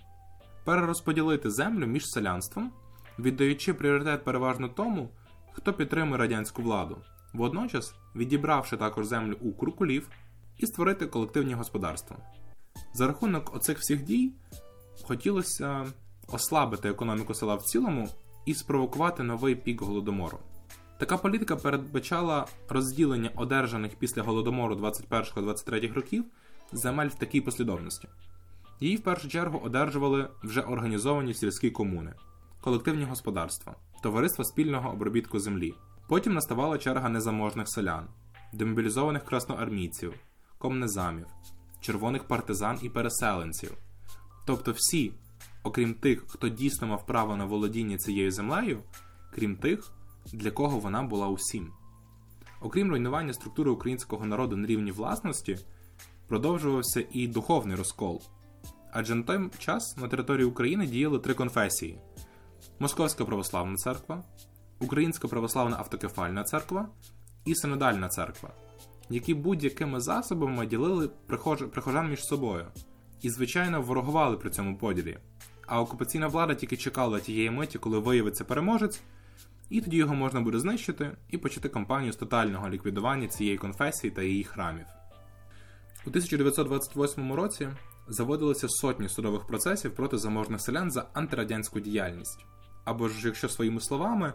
перерозподілити 0.64 1.50
землю 1.50 1.86
між 1.86 2.06
селянством, 2.06 2.72
віддаючи 3.18 3.74
пріоритет 3.74 4.24
переважно 4.24 4.68
тому, 4.68 5.08
хто 5.52 5.72
підтримує 5.72 6.18
радянську 6.18 6.62
владу, 6.62 6.96
водночас 7.32 7.94
відібравши 8.16 8.76
також 8.76 9.06
землю 9.06 9.36
у 9.40 9.52
куркулів 9.52 10.08
і 10.58 10.66
створити 10.66 11.06
колективні 11.06 11.54
господарства. 11.54 12.16
За 12.94 13.06
рахунок 13.06 13.54
оцих 13.54 13.78
всіх 13.78 14.04
дій 14.04 14.32
хотілося 15.02 15.86
ослабити 16.28 16.88
економіку 16.88 17.34
села 17.34 17.54
в 17.54 17.62
цілому 17.62 18.08
і 18.46 18.54
спровокувати 18.54 19.22
новий 19.22 19.54
пік 19.54 19.82
голодомору. 19.82 20.38
Така 20.98 21.16
політика 21.16 21.56
передбачала 21.56 22.46
розділення 22.68 23.30
одержаних 23.36 23.94
після 23.94 24.22
голодомору 24.22 24.74
21-23 24.74 25.92
років 25.92 26.24
земель 26.72 27.08
в 27.08 27.14
такій 27.14 27.40
послідовності. 27.40 28.08
Її 28.80 28.96
в 28.96 29.02
першу 29.02 29.28
чергу 29.28 29.60
одержували 29.64 30.28
вже 30.42 30.60
організовані 30.60 31.34
сільські 31.34 31.70
комуни, 31.70 32.14
колективні 32.60 33.04
господарства, 33.04 33.74
товариства 34.02 34.44
спільного 34.44 34.90
обробітку 34.90 35.38
землі. 35.38 35.74
Потім 36.08 36.34
наставала 36.34 36.78
черга 36.78 37.08
незаможних 37.08 37.68
селян, 37.68 38.06
демобілізованих 38.52 39.24
красноармійців, 39.24 40.14
комнезамів, 40.58 41.26
червоних 41.80 42.24
партизан 42.24 42.78
і 42.82 42.88
переселенців. 42.88 43.72
Тобто 44.46 44.72
всі, 44.72 45.12
окрім 45.64 45.94
тих, 45.94 46.24
хто 46.28 46.48
дійсно 46.48 46.86
мав 46.86 47.06
право 47.06 47.36
на 47.36 47.44
володіння 47.44 47.98
цією 47.98 48.32
землею, 48.32 48.82
крім 49.34 49.56
тих, 49.56 49.92
для 50.32 50.50
кого 50.50 50.78
вона 50.78 51.02
була 51.02 51.28
усім. 51.28 51.72
Окрім 52.60 52.90
руйнування 52.90 53.32
структури 53.32 53.70
українського 53.70 54.26
народу 54.26 54.56
на 54.56 54.66
рівні 54.66 54.92
власності, 54.92 55.58
продовжувався 56.28 57.04
і 57.12 57.28
духовний 57.28 57.76
розкол. 57.76 58.22
Адже 58.92 59.14
на 59.14 59.22
той 59.22 59.50
час 59.58 59.96
на 59.96 60.08
території 60.08 60.46
України 60.46 60.86
діяли 60.86 61.18
три 61.18 61.34
конфесії: 61.34 61.98
Московська 62.78 63.24
православна 63.24 63.76
церква, 63.76 64.24
Українська 64.80 65.28
православна 65.28 65.76
автокефальна 65.76 66.44
церква 66.44 66.88
і 67.44 67.54
Синодальна 67.54 68.08
церква, 68.08 68.50
які 69.10 69.34
будь-якими 69.34 70.00
засобами 70.00 70.66
ділили 70.66 71.10
прихожан 71.72 72.10
між 72.10 72.24
собою 72.24 72.66
і, 73.22 73.30
звичайно, 73.30 73.82
ворогували 73.82 74.36
при 74.36 74.50
цьому 74.50 74.78
поділі. 74.78 75.18
А 75.66 75.80
окупаційна 75.80 76.26
влада 76.26 76.54
тільки 76.54 76.76
чекала 76.76 77.20
тієї 77.20 77.50
миті, 77.50 77.78
коли 77.78 77.98
виявиться 77.98 78.44
переможець, 78.44 79.00
і 79.70 79.80
тоді 79.80 79.96
його 79.96 80.14
можна 80.14 80.40
буде 80.40 80.58
знищити 80.58 81.16
і 81.30 81.38
почати 81.38 81.68
кампанію 81.68 82.12
з 82.12 82.16
тотального 82.16 82.68
ліквідування 82.68 83.28
цієї 83.28 83.58
конфесії 83.58 84.10
та 84.10 84.22
її 84.22 84.44
храмів. 84.44 84.86
У 86.06 86.10
1928 86.10 87.32
році 87.32 87.68
заводилися 88.08 88.68
сотні 88.68 89.08
судових 89.08 89.46
процесів 89.46 89.94
проти 89.94 90.18
заможних 90.18 90.60
селян 90.60 90.90
за 90.90 91.06
антирадянську 91.12 91.80
діяльність, 91.80 92.44
або 92.84 93.08
ж, 93.08 93.26
якщо 93.26 93.48
своїми 93.48 93.80
словами, 93.80 94.32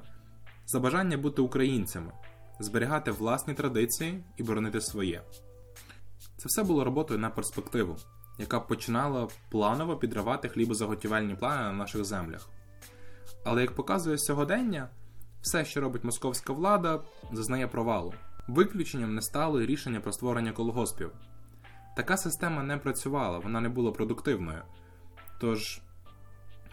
за 0.66 0.80
бажання 0.80 1.18
бути 1.18 1.42
українцями, 1.42 2.12
зберігати 2.60 3.12
власні 3.12 3.54
традиції 3.54 4.24
і 4.38 4.44
боронити 4.44 4.82
своє. 4.82 5.24
Це 6.38 6.44
все 6.46 6.64
було 6.64 6.84
роботою 6.84 7.20
на 7.20 7.30
перспективу, 7.30 7.98
яка 8.40 8.60
починала 8.60 9.28
планово 9.50 9.98
підривати 9.98 10.50
хлібозаготівельні 10.50 11.36
плани 11.36 11.64
на 11.64 11.74
наших 11.74 12.06
землях. 12.06 12.50
Але 13.46 13.62
як 13.62 13.76
показує 13.76 14.18
сьогодення, 14.18 14.90
все, 15.42 15.66
що 15.66 15.82
робить 15.82 16.04
московська 16.04 16.54
влада, 16.54 17.02
зазнає 17.32 17.68
провалу. 17.68 18.14
Виключенням 18.48 19.16
не 19.16 19.22
стало 19.22 19.62
рішення 19.62 20.00
про 20.00 20.12
створення 20.12 20.52
колгоспів. 20.52 21.12
Така 21.96 22.18
система 22.18 22.64
не 22.64 22.78
працювала, 22.78 23.40
вона 23.40 23.62
не 23.62 23.70
була 23.70 23.92
продуктивною, 23.92 24.62
тож 25.40 25.82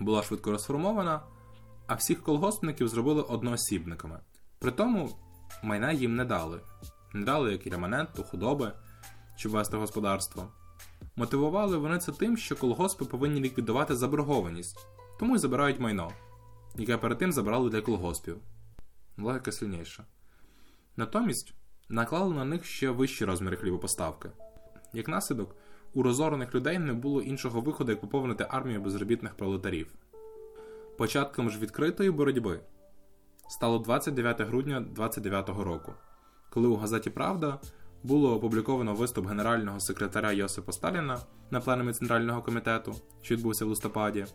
була 0.01 0.23
швидко 0.23 0.51
розформована, 0.51 1.21
а 1.87 1.95
всіх 1.95 2.23
колгоспників 2.23 2.89
зробили 2.89 3.23
одноосібниками. 3.23 4.21
При 4.59 4.71
тому 4.71 5.11
майна 5.63 5.93
їм 5.93 6.17
не 6.17 6.25
дали, 6.25 6.61
не 7.13 7.25
дали 7.25 7.53
як 7.53 7.67
і 7.67 7.71
реманенту, 7.71 8.23
худоби, 8.23 8.73
щоб 9.37 9.53
вести 9.53 9.77
господарство. 9.77 10.49
Мотивували 11.17 11.77
вони 11.77 11.99
це 11.99 12.13
тим, 12.13 12.37
що 12.37 12.57
колгоспи 12.57 13.05
повинні 13.05 13.41
ліквідувати 13.41 13.97
заборгованість, 13.97 14.87
тому 15.19 15.37
й 15.37 15.39
забирають 15.39 15.81
майно, 15.81 16.13
яке 16.77 16.97
перед 16.97 17.19
тим 17.19 17.33
забрали 17.33 17.71
для 17.71 17.81
колгоспів. 17.81 18.37
Логіка 19.19 19.53
сильніша. 19.53 20.05
Натомість 20.97 21.55
наклали 21.89 22.35
на 22.35 22.45
них 22.45 22.65
ще 22.65 22.91
вищі 22.91 23.25
розміри 23.25 23.57
хлібопоставки. 23.57 24.31
Як 24.93 25.09
наслідок, 25.09 25.57
у 25.95 26.03
розорених 26.03 26.55
людей 26.55 26.79
не 26.79 26.93
було 26.93 27.23
іншого 27.23 27.61
виходу, 27.61 27.93
як 27.93 28.01
поповнити 28.01 28.47
армію 28.51 28.81
безробітних 28.81 29.35
пролетарів. 29.35 29.95
Початком 30.99 31.51
ж 31.51 31.59
відкритої 31.59 32.11
боротьби 32.11 32.61
стало 33.49 33.79
29 33.79 34.41
грудня 34.41 34.81
29 34.81 35.49
року, 35.49 35.93
коли 36.51 36.69
у 36.69 36.77
газеті 36.77 37.11
Правда 37.11 37.61
було 38.07 38.35
опубліковано 38.37 38.95
виступ 38.95 39.27
генерального 39.27 39.81
секретаря 39.81 40.33
Йосипа 40.33 40.73
Сталіна 40.73 41.19
на 41.51 41.61
пленумі 41.61 41.93
Центрального 41.93 42.43
комітету, 42.43 42.95
що 43.23 43.35
відбувся 43.35 43.65
в 43.65 43.69
листопаді, 43.69 44.27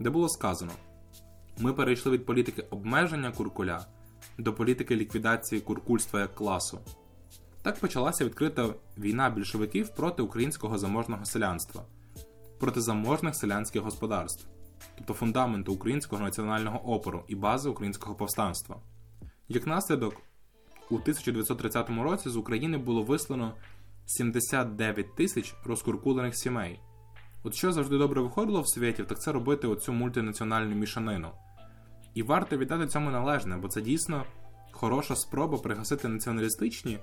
де 0.00 0.10
було 0.10 0.28
сказано: 0.28 0.72
ми 1.58 1.72
перейшли 1.72 2.12
від 2.12 2.26
політики 2.26 2.64
обмеження 2.70 3.30
куркуля 3.30 3.86
до 4.38 4.54
політики 4.54 4.96
ліквідації 4.96 5.60
куркульства 5.60 6.20
як 6.20 6.34
класу. 6.34 6.78
Так 7.62 7.80
почалася 7.80 8.24
відкрита 8.24 8.68
війна 8.98 9.30
більшовиків 9.30 9.88
проти 9.88 10.22
українського 10.22 10.78
заможного 10.78 11.24
селянства, 11.24 11.82
проти 12.60 12.80
заможних 12.80 13.34
селянських 13.34 13.82
господарств, 13.82 14.48
тобто 14.98 15.14
фундаменту 15.14 15.72
українського 15.72 16.22
національного 16.22 16.94
опору 16.94 17.24
і 17.28 17.34
бази 17.34 17.68
українського 17.68 18.14
повстанства. 18.14 18.76
Як 19.48 19.66
наслідок, 19.66 20.14
у 20.90 20.94
1930 20.94 21.90
році 21.90 22.30
з 22.30 22.36
України 22.36 22.78
було 22.78 23.02
вислано 23.02 23.54
79 24.06 25.14
тисяч 25.16 25.54
розкуркулених 25.64 26.36
сімей. 26.36 26.80
От 27.42 27.54
що 27.54 27.72
завжди 27.72 27.98
добре 27.98 28.22
виходило 28.22 28.60
в 28.60 28.68
світі, 28.68 29.04
так 29.04 29.20
це 29.20 29.32
робити 29.32 29.66
оцю 29.66 29.92
мультинаціональну 29.92 30.74
мішанину. 30.74 31.30
І 32.14 32.22
варто 32.22 32.56
віддати 32.56 32.86
цьому 32.86 33.10
належне, 33.10 33.56
бо 33.56 33.68
це 33.68 33.80
дійсно 33.80 34.24
хороша 34.70 35.16
спроба 35.16 35.58
пригасити 35.58 36.08
націоналістичні 36.08 36.98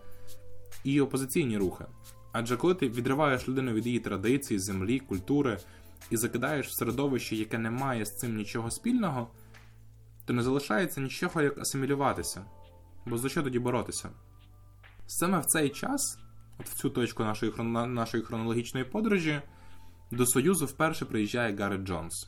і 0.84 1.02
опозиційні 1.02 1.58
рухи. 1.58 1.86
Адже 2.32 2.58
коли 2.58 2.74
ти 2.74 2.90
відриваєш 2.90 3.48
людину 3.50 3.74
від 3.74 3.86
її 3.86 4.00
традицій, 4.00 4.60
землі, 4.60 5.00
культури 5.00 5.58
і 6.10 6.18
закидаєш 6.18 6.68
в 6.68 6.74
середовище, 6.74 7.36
яке 7.36 7.58
не 7.58 7.72
має 7.72 8.06
з 8.06 8.18
цим 8.18 8.36
нічого 8.36 8.72
спільного, 8.72 9.28
то 10.26 10.34
не 10.34 10.44
залишається 10.44 11.02
нічого 11.02 11.42
як 11.42 11.58
асимілюватися. 11.58 12.46
Бо 13.06 13.18
за 13.18 13.30
що 13.30 13.44
тоді 13.44 13.60
боротися? 13.60 14.10
Саме 15.08 15.40
в 15.40 15.46
цей 15.46 15.70
час, 15.70 16.20
от 16.60 16.70
в 16.70 16.74
цю 16.74 16.90
точку 16.90 17.24
нашої 17.24 17.52
нашої 17.88 18.24
хронологічної 18.24 18.86
подорожі, 18.86 19.42
до 20.12 20.26
Союзу 20.26 20.66
вперше 20.66 21.06
приїжджає 21.06 21.56
Гаррет 21.56 21.82
Джонс. 21.82 22.28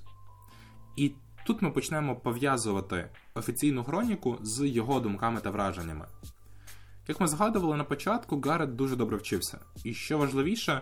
І 0.95 1.11
тут 1.45 1.61
ми 1.61 1.71
почнемо 1.71 2.15
пов'язувати 2.15 3.09
офіційну 3.33 3.83
хроніку 3.83 4.37
з 4.41 4.67
його 4.67 4.99
думками 4.99 5.41
та 5.41 5.51
враженнями. 5.51 6.07
Як 7.07 7.19
ми 7.19 7.27
згадували 7.27 7.77
на 7.77 7.83
початку, 7.83 8.41
Гаррет 8.41 8.75
дуже 8.75 8.95
добре 8.95 9.17
вчився. 9.17 9.59
І 9.83 9.93
що 9.93 10.17
важливіше, 10.17 10.81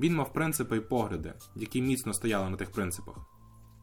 він 0.00 0.14
мав 0.14 0.32
принципи 0.32 0.76
і 0.76 0.80
погляди, 0.80 1.34
які 1.56 1.82
міцно 1.82 2.14
стояли 2.14 2.50
на 2.50 2.56
тих 2.56 2.70
принципах. 2.70 3.31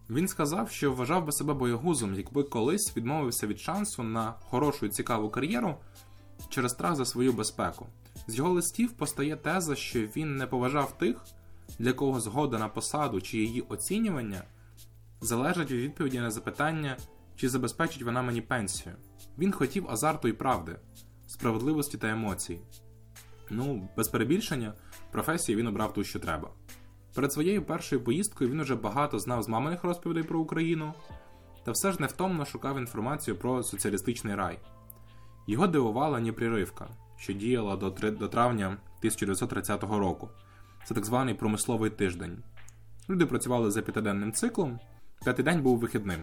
Він 0.10 0.28
сказав, 0.28 0.72
що 0.72 0.94
вважав 0.94 1.26
би 1.26 1.32
себе 1.32 1.54
боягузом, 1.54 2.14
якби 2.14 2.44
колись 2.44 2.98
відмовився 2.98 3.48
від 3.48 3.60
шансу 3.60 4.04
на 4.04 4.32
хорошу 4.32 4.86
і 4.86 4.90
цікаву 4.90 5.30
кар'єру 5.30 5.76
через 6.50 6.72
страх 6.72 6.96
за 6.96 7.06
свою 7.06 7.34
безпеку. 7.34 7.88
З 8.28 8.36
його 8.36 8.50
листів 8.50 8.92
постає 8.92 9.36
теза, 9.36 9.76
що 9.76 10.00
він 10.00 10.38
не 10.38 10.48
поважав 10.48 10.98
тих, 10.98 11.26
для 11.80 11.94
кого 11.94 12.20
згода 12.20 12.58
на 12.60 12.68
посаду 12.68 13.22
чи 13.22 13.38
її 13.38 13.62
оцінювання 13.62 14.44
залежить 15.22 15.72
від 15.72 15.82
відповіді 15.82 16.20
на 16.20 16.32
запитання, 16.32 16.98
чи 17.36 17.50
забезпечить 17.50 18.04
вона 18.04 18.22
мені 18.22 18.42
пенсію. 18.42 18.96
Він 19.38 19.52
хотів 19.52 19.90
азарту 19.90 20.28
і 20.28 20.34
правди, 20.34 20.80
справедливості 21.28 21.98
та 21.98 22.10
емоцій. 22.10 22.60
Ну, 23.50 23.90
без 23.98 24.08
перебільшення, 24.08 24.74
професії 25.12 25.56
він 25.56 25.68
обрав 25.68 25.94
ту, 25.94 26.04
що 26.04 26.20
треба. 26.20 26.50
Перед 27.20 27.34
своєю 27.34 27.64
першою 27.64 28.04
поїздкою 28.04 28.50
він 28.50 28.60
уже 28.60 28.76
багато 28.76 29.20
знав 29.20 29.44
з 29.44 29.48
маминих 29.48 29.84
розповідей 29.84 30.24
про 30.24 30.40
Україну, 30.40 30.94
та 31.64 31.72
все 31.72 31.92
ж 31.92 32.02
невтомно 32.02 32.46
шукав 32.46 32.78
інформацію 32.78 33.38
про 33.38 33.64
соціалістичний 33.64 34.36
рай. 34.36 34.60
Його 35.48 35.68
дивувала 35.68 36.20
неприривка, 36.20 36.88
що 37.18 37.34
діяла 37.34 37.76
до, 37.76 37.90
до 38.12 38.28
травня 38.28 38.68
1930 38.68 39.84
року. 39.84 40.30
Це 40.86 40.94
так 40.94 41.06
званий 41.06 41.34
промисловий 41.34 41.90
тиждень. 41.90 42.44
Люди 43.10 43.26
працювали 43.26 43.72
за 43.72 43.82
п'ятиденним 43.82 44.32
циклом, 44.32 44.80
п'ятий 45.24 45.46
день 45.46 45.62
був 45.62 45.80
вихідним. 45.80 46.22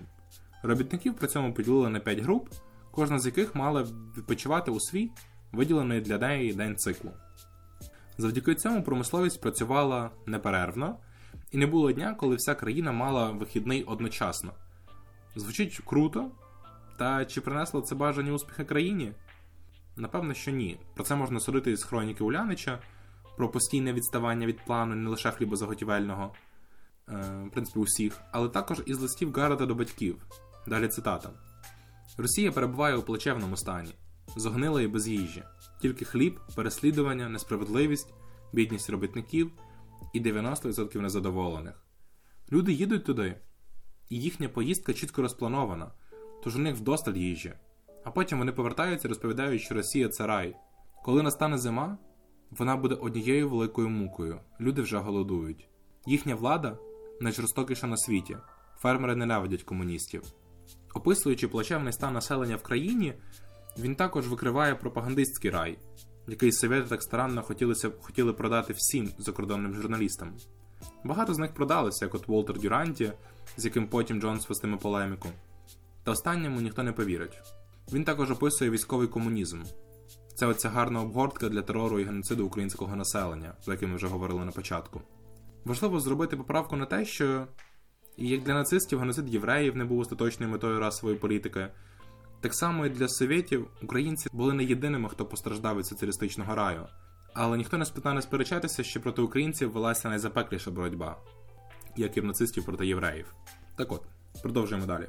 Робітників 0.62 1.14
при 1.14 1.28
цьому 1.28 1.54
поділили 1.54 1.88
на 1.88 2.00
5 2.00 2.18
груп, 2.18 2.48
кожна 2.90 3.18
з 3.18 3.26
яких 3.26 3.54
мала 3.54 3.87
відпочивати 4.16 4.70
у 4.70 4.80
свій 4.80 5.11
виділений 5.52 6.00
для 6.00 6.18
неї 6.18 6.52
день 6.52 6.76
циклу. 6.76 7.11
Завдяки 8.18 8.55
цьому 8.55 8.83
промисловість 8.83 9.40
працювала 9.40 10.11
неперервно, 10.26 10.96
і 11.52 11.59
не 11.59 11.66
було 11.66 11.92
дня, 11.92 12.14
коли 12.14 12.37
вся 12.37 12.55
країна 12.55 12.92
мала 12.92 13.31
вихідний 13.31 13.85
одночасно. 13.85 14.52
Звучить 15.37 15.81
круто, 15.85 16.31
та 16.98 17.24
чи 17.24 17.40
принесло 17.40 17.81
це 17.81 17.94
бажані 17.94 18.31
успіхи 18.31 18.64
країні? 18.64 19.12
Напевно, 19.96 20.35
що 20.35 20.50
ні. 20.50 20.81
Про 20.94 21.05
це 21.05 21.16
можна 21.16 21.40
судити 21.40 21.70
із 21.70 21.85
хроніки 21.85 22.24
Улянича, 22.24 22.79
про 23.37 23.48
постійне 23.48 23.92
відставання 23.92 24.46
від 24.46 24.64
плану 24.64 24.94
не 24.94 25.11
лише 25.11 25.31
хлібозаготівельного, 25.31 26.35
е, 27.09 27.12
в 27.48 27.50
принципі, 27.50 27.79
усіх, 27.79 28.20
але 28.33 28.48
також 28.48 28.83
із 28.87 28.98
листів 28.98 29.33
Гаррета 29.33 29.66
до 29.66 29.74
батьків. 29.74 30.26
Далі 30.66 30.88
цитата: 30.88 31.31
Росія 32.18 32.52
перебуває 32.52 32.96
у 32.96 33.02
плачевному 33.02 33.57
стані, 33.57 33.94
зогнила 34.36 34.82
і 34.82 34.86
без 34.86 35.08
їжі 35.08 35.44
тільки 35.80 36.04
хліб, 36.04 36.40
переслідування, 36.54 37.28
несправедливість, 37.28 38.14
бідність 38.52 38.90
робітників 38.90 39.52
і 40.12 40.20
90% 40.20 41.00
незадоволених. 41.00 41.82
Люди 42.52 42.72
їдуть 42.72 43.04
туди, 43.04 43.40
і 44.10 44.20
їхня 44.20 44.48
поїздка 44.48 44.92
чітко 44.92 45.22
розпланована, 45.22 45.92
тож 46.44 46.56
у 46.56 46.58
них 46.58 46.76
вдосталь 46.76 47.14
їжі. 47.14 47.54
А 48.04 48.10
потім 48.10 48.38
вони 48.38 48.52
повертаються 48.52 49.08
розповідають, 49.08 49.62
що 49.62 49.74
Росія 49.74 50.08
це 50.08 50.26
рай. 50.26 50.56
Коли 51.04 51.22
настане 51.22 51.58
зима, 51.58 51.98
вона 52.50 52.76
буде 52.76 52.94
однією 52.94 53.48
великою 53.48 53.88
мукою. 53.88 54.40
Люди 54.60 54.82
вже 54.82 54.98
голодують. 54.98 55.68
Їхня 56.06 56.34
влада 56.34 56.78
найжорстокіша 57.20 57.86
на 57.86 57.96
світі. 57.96 58.36
Фермери 58.78 59.16
ненавидять 59.16 59.62
комуністів. 59.62 60.22
Описуючи 60.94 61.48
плачевний 61.48 61.92
стан 61.92 62.14
населення 62.14 62.56
в 62.56 62.62
країні, 62.62 63.14
він 63.78 63.94
також 63.94 64.28
викриває 64.28 64.74
пропагандистський 64.74 65.50
рай, 65.50 65.78
який 66.28 66.52
совєти 66.52 66.88
так 66.88 67.02
старанно 67.02 67.42
хотілися, 67.42 67.90
хотіли 68.00 68.32
продати 68.32 68.72
всім 68.72 69.10
закордонним 69.18 69.74
журналістам. 69.74 70.34
Багато 71.04 71.34
з 71.34 71.38
них 71.38 71.54
продалися, 71.54 72.04
як 72.04 72.14
от 72.14 72.28
Волтер 72.28 72.58
Дюранті, 72.58 73.12
з 73.56 73.64
яким 73.64 73.88
потім 73.88 74.20
Джонс 74.20 74.48
вестиме 74.48 74.76
полеміку. 74.76 75.28
Та 76.04 76.10
останньому 76.10 76.60
ніхто 76.60 76.82
не 76.82 76.92
повірить. 76.92 77.38
Він 77.92 78.04
також 78.04 78.30
описує 78.30 78.70
військовий 78.70 79.08
комунізм. 79.08 79.62
Це 80.34 80.46
оця 80.46 80.68
гарна 80.68 81.00
обгортка 81.00 81.48
для 81.48 81.62
терору 81.62 82.00
і 82.00 82.04
геноциду 82.04 82.46
українського 82.46 82.96
населення, 82.96 83.54
про 83.64 83.74
яке 83.74 83.86
ми 83.86 83.96
вже 83.96 84.06
говорили 84.06 84.44
на 84.44 84.52
початку. 84.52 85.00
Важливо 85.64 86.00
зробити 86.00 86.36
поправку 86.36 86.76
на 86.76 86.86
те, 86.86 87.04
що 87.04 87.46
як 88.16 88.42
для 88.42 88.54
нацистів 88.54 88.98
геноцид 88.98 89.34
євреїв 89.34 89.76
не 89.76 89.84
був 89.84 89.98
остаточною 89.98 90.52
метою 90.52 90.80
расової 90.80 91.18
політики, 91.18 91.68
так 92.40 92.55
само 92.55 92.87
і 92.87 92.88
для 92.88 93.09
совєтів 93.09 93.68
українці 93.83 94.29
були 94.33 94.53
не 94.53 94.64
єдиними, 94.64 95.09
хто 95.09 95.27
постраждав 95.27 95.79
від 95.79 95.87
соціалістичного 95.87 96.55
раю. 96.55 96.87
Але 97.35 97.57
ніхто 97.57 97.79
не 97.79 97.85
спитає 97.85 98.22
сперечатися, 98.22 98.83
що 98.83 99.01
проти 99.01 99.22
українців 99.22 99.72
велася 99.72 100.09
найзапекліша 100.09 100.70
боротьба, 100.70 101.16
як 101.96 102.16
і 102.16 102.20
в 102.20 102.25
нацистів 102.25 102.64
проти 102.64 102.87
євреїв. 102.87 103.35
Так 103.77 103.92
от, 103.92 104.03
продовжуємо 104.42 104.87
далі. 104.87 105.09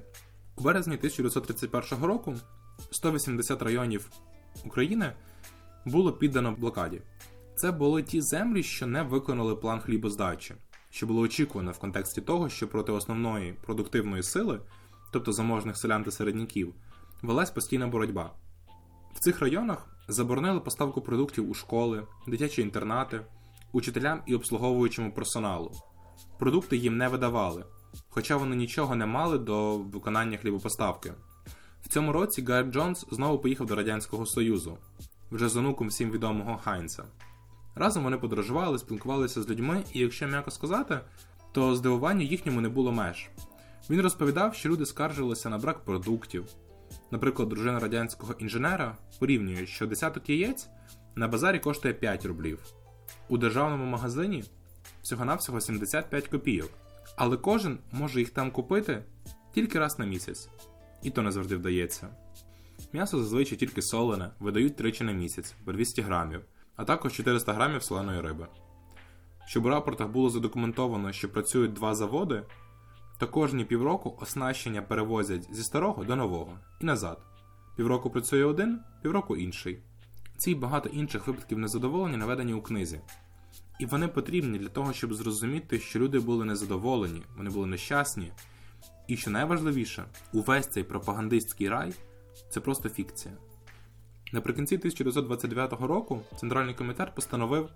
У 0.56 0.62
березні 0.62 0.96
1931 0.96 2.06
року 2.06 2.36
180 2.92 3.62
районів 3.62 4.10
України 4.66 5.14
було 5.86 6.14
піддано 6.14 6.52
блокаді. 6.52 7.02
Це 7.56 7.72
були 7.72 8.04
ті 8.04 8.22
землі, 8.22 8.64
що 8.64 8.88
не 8.88 9.04
виконали 9.04 9.56
план 9.56 9.80
хлібоздачі. 9.80 10.56
що 10.90 11.08
було 11.08 11.22
очікувано 11.22 11.72
в 11.72 11.80
контексті 11.80 12.22
того, 12.22 12.50
що 12.50 12.68
проти 12.68 12.92
основної 12.92 13.54
продуктивної 13.54 14.24
сили, 14.24 14.60
тобто 15.12 15.32
заможних 15.32 15.78
селян 15.78 16.04
та 16.04 16.12
середняків, 16.12 16.74
велась 17.22 17.52
постійна 17.52 17.88
боротьба. 17.88 18.32
В 19.14 19.20
цих 19.20 19.40
районах 19.40 19.88
заборонили 20.08 20.60
поставку 20.60 21.02
продуктів 21.02 21.50
у 21.50 21.54
школи, 21.54 22.08
дитячі 22.28 22.62
інтернати, 22.62 23.22
учителям 23.72 24.22
і 24.26 24.36
обслуговуючому 24.36 25.12
персоналу. 25.12 25.72
Продукти 26.40 26.78
їм 26.78 26.98
не 26.98 27.08
видавали, 27.08 27.66
хоча 28.10 28.38
вони 28.38 28.56
нічого 28.56 28.96
не 28.96 29.06
мали 29.06 29.38
до 29.38 29.78
виконання 29.78 30.38
хлібопоставки. 30.38 31.14
В 31.82 31.88
цьому 31.88 32.12
році 32.12 32.42
Гайр 32.42 32.66
Джонс 32.66 33.06
знову 33.12 33.40
поїхав 33.40 33.68
до 33.68 33.76
Радянського 33.76 34.26
Союзу, 34.26 34.78
вже 35.32 35.50
з 35.50 35.56
онуком 35.56 35.88
всім 35.88 36.12
відомого 36.12 36.58
Хайнца. 36.58 37.04
Разом 37.76 38.04
вони 38.04 38.18
подорожували, 38.18 38.80
спілкувалися 38.80 39.44
з 39.44 39.50
людьми, 39.50 39.84
і 39.94 40.00
якщо 40.00 40.28
м'яко 40.28 40.52
сказати, 40.52 41.00
то 41.52 41.76
здивуванню 41.76 42.22
їхньому 42.22 42.62
не 42.62 42.70
було 42.70 42.92
меж. 42.92 43.30
Він 43.90 44.02
розповідав, 44.02 44.56
що 44.56 44.70
люди 44.70 44.86
скаржилися 44.86 45.50
на 45.50 45.58
брак 45.58 45.80
продуктів. 45.80 46.46
Наприклад, 47.12 47.50
дружина 47.50 47.80
радянського 47.80 48.34
інженера 48.34 48.98
порівнює, 49.20 49.66
що 49.66 49.88
десяток 49.88 50.30
яєць 50.30 50.70
на 51.16 51.28
базарі 51.28 51.60
коштує 51.60 51.94
5 51.94 52.26
рублів, 52.26 52.60
у 53.30 53.38
державному 53.38 53.86
магазині 53.86 54.44
всього-навсього 55.04 55.62
75 55.62 56.28
копійок, 56.28 56.70
але 57.16 57.38
кожен 57.38 57.78
може 57.92 58.20
їх 58.20 58.30
там 58.30 58.52
купити 58.52 59.04
тільки 59.54 59.80
раз 59.80 60.00
на 60.00 60.06
місяць, 60.06 60.50
і 61.04 61.10
то 61.10 61.22
не 61.22 61.32
завжди 61.32 61.56
вдається. 61.56 62.08
М'ясо 62.94 63.18
зазвичай 63.18 63.58
тільки 63.58 63.82
солене, 63.82 64.32
видають 64.40 64.76
тричі 64.76 65.04
на 65.04 65.12
місяць 65.12 65.56
по 65.66 65.74
200 65.74 66.02
грамів, 66.02 66.42
а 66.76 66.84
також 66.84 67.14
400 67.14 67.54
грамів 67.54 67.84
соленої 67.84 68.22
риби. 68.22 68.48
Щоб 69.46 69.66
у 69.66 69.70
рапортах 69.70 70.08
було 70.08 70.30
задокументовано, 70.30 71.12
що 71.12 71.30
працюють 71.30 71.74
два 71.74 71.96
заводи, 71.96 72.44
то 73.18 73.28
кожні 73.28 73.66
півроку 73.66 74.18
оснащення 74.22 74.82
перевозять 74.82 75.56
зі 75.56 75.64
старого 75.64 76.04
до 76.04 76.16
нового 76.16 76.60
і 76.82 76.86
назад. 76.86 77.22
Півроку 77.76 78.10
працює 78.10 78.44
один, 78.44 78.80
півроку 79.02 79.38
інший. 79.38 79.80
Ці 80.38 80.52
й 80.52 80.56
багато 80.56 80.90
інших 80.90 81.28
випадків 81.28 81.60
незадоволення 81.60 82.18
наведені 82.18 82.54
у 82.54 82.62
книзі. 82.62 83.02
І 83.80 83.86
вони 83.86 84.08
потрібні 84.08 84.60
для 84.60 84.70
того, 84.70 84.94
щоб 84.94 85.14
зрозуміти, 85.14 85.80
що 85.80 86.00
люди 86.00 86.20
були 86.20 86.46
незадоволені, 86.46 87.22
вони 87.38 87.50
були 87.50 87.68
нещасні. 87.68 88.32
І 89.08 89.18
що 89.18 89.32
найважливіше, 89.32 90.06
увесь 90.34 90.68
цей 90.68 90.84
пропагандистський 90.84 91.70
рай 91.70 91.94
це 92.50 92.60
просто 92.60 92.90
фікція. 92.90 93.34
Наприкінці 94.34 94.76
1929 94.76 95.74
року 95.74 96.22
Центральний 96.40 96.76
комітет 96.76 97.16
постановив 97.16 97.70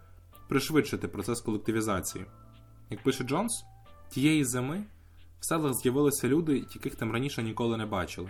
пришвидшити 0.47 1.07
процес 1.07 1.41
колективізації. 1.41 2.25
Як 2.89 3.03
пише 3.03 3.23
Джонс, 3.23 3.63
тієї 4.09 4.45
зими 4.45 4.83
в 5.41 5.45
селах 5.45 5.73
з'явилися 5.73 6.27
люди, 6.27 6.57
яких 6.57 6.95
там 6.95 7.11
раніше 7.11 7.43
ніколи 7.43 7.77
не 7.77 7.85
бачили. 7.85 8.29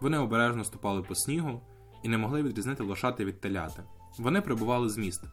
Вони 0.00 0.18
обережно 0.18 0.64
ступали 0.64 1.02
по 1.02 1.14
снігу 1.14 1.60
і 2.02 2.08
не 2.08 2.18
могли 2.18 2.42
відрізнити 2.42 2.82
лошати 2.82 3.24
від 3.24 3.40
теляти. 3.40 3.82
Вони 4.18 4.40
прибували 4.40 4.88
з 4.88 4.98
міст 4.98 5.24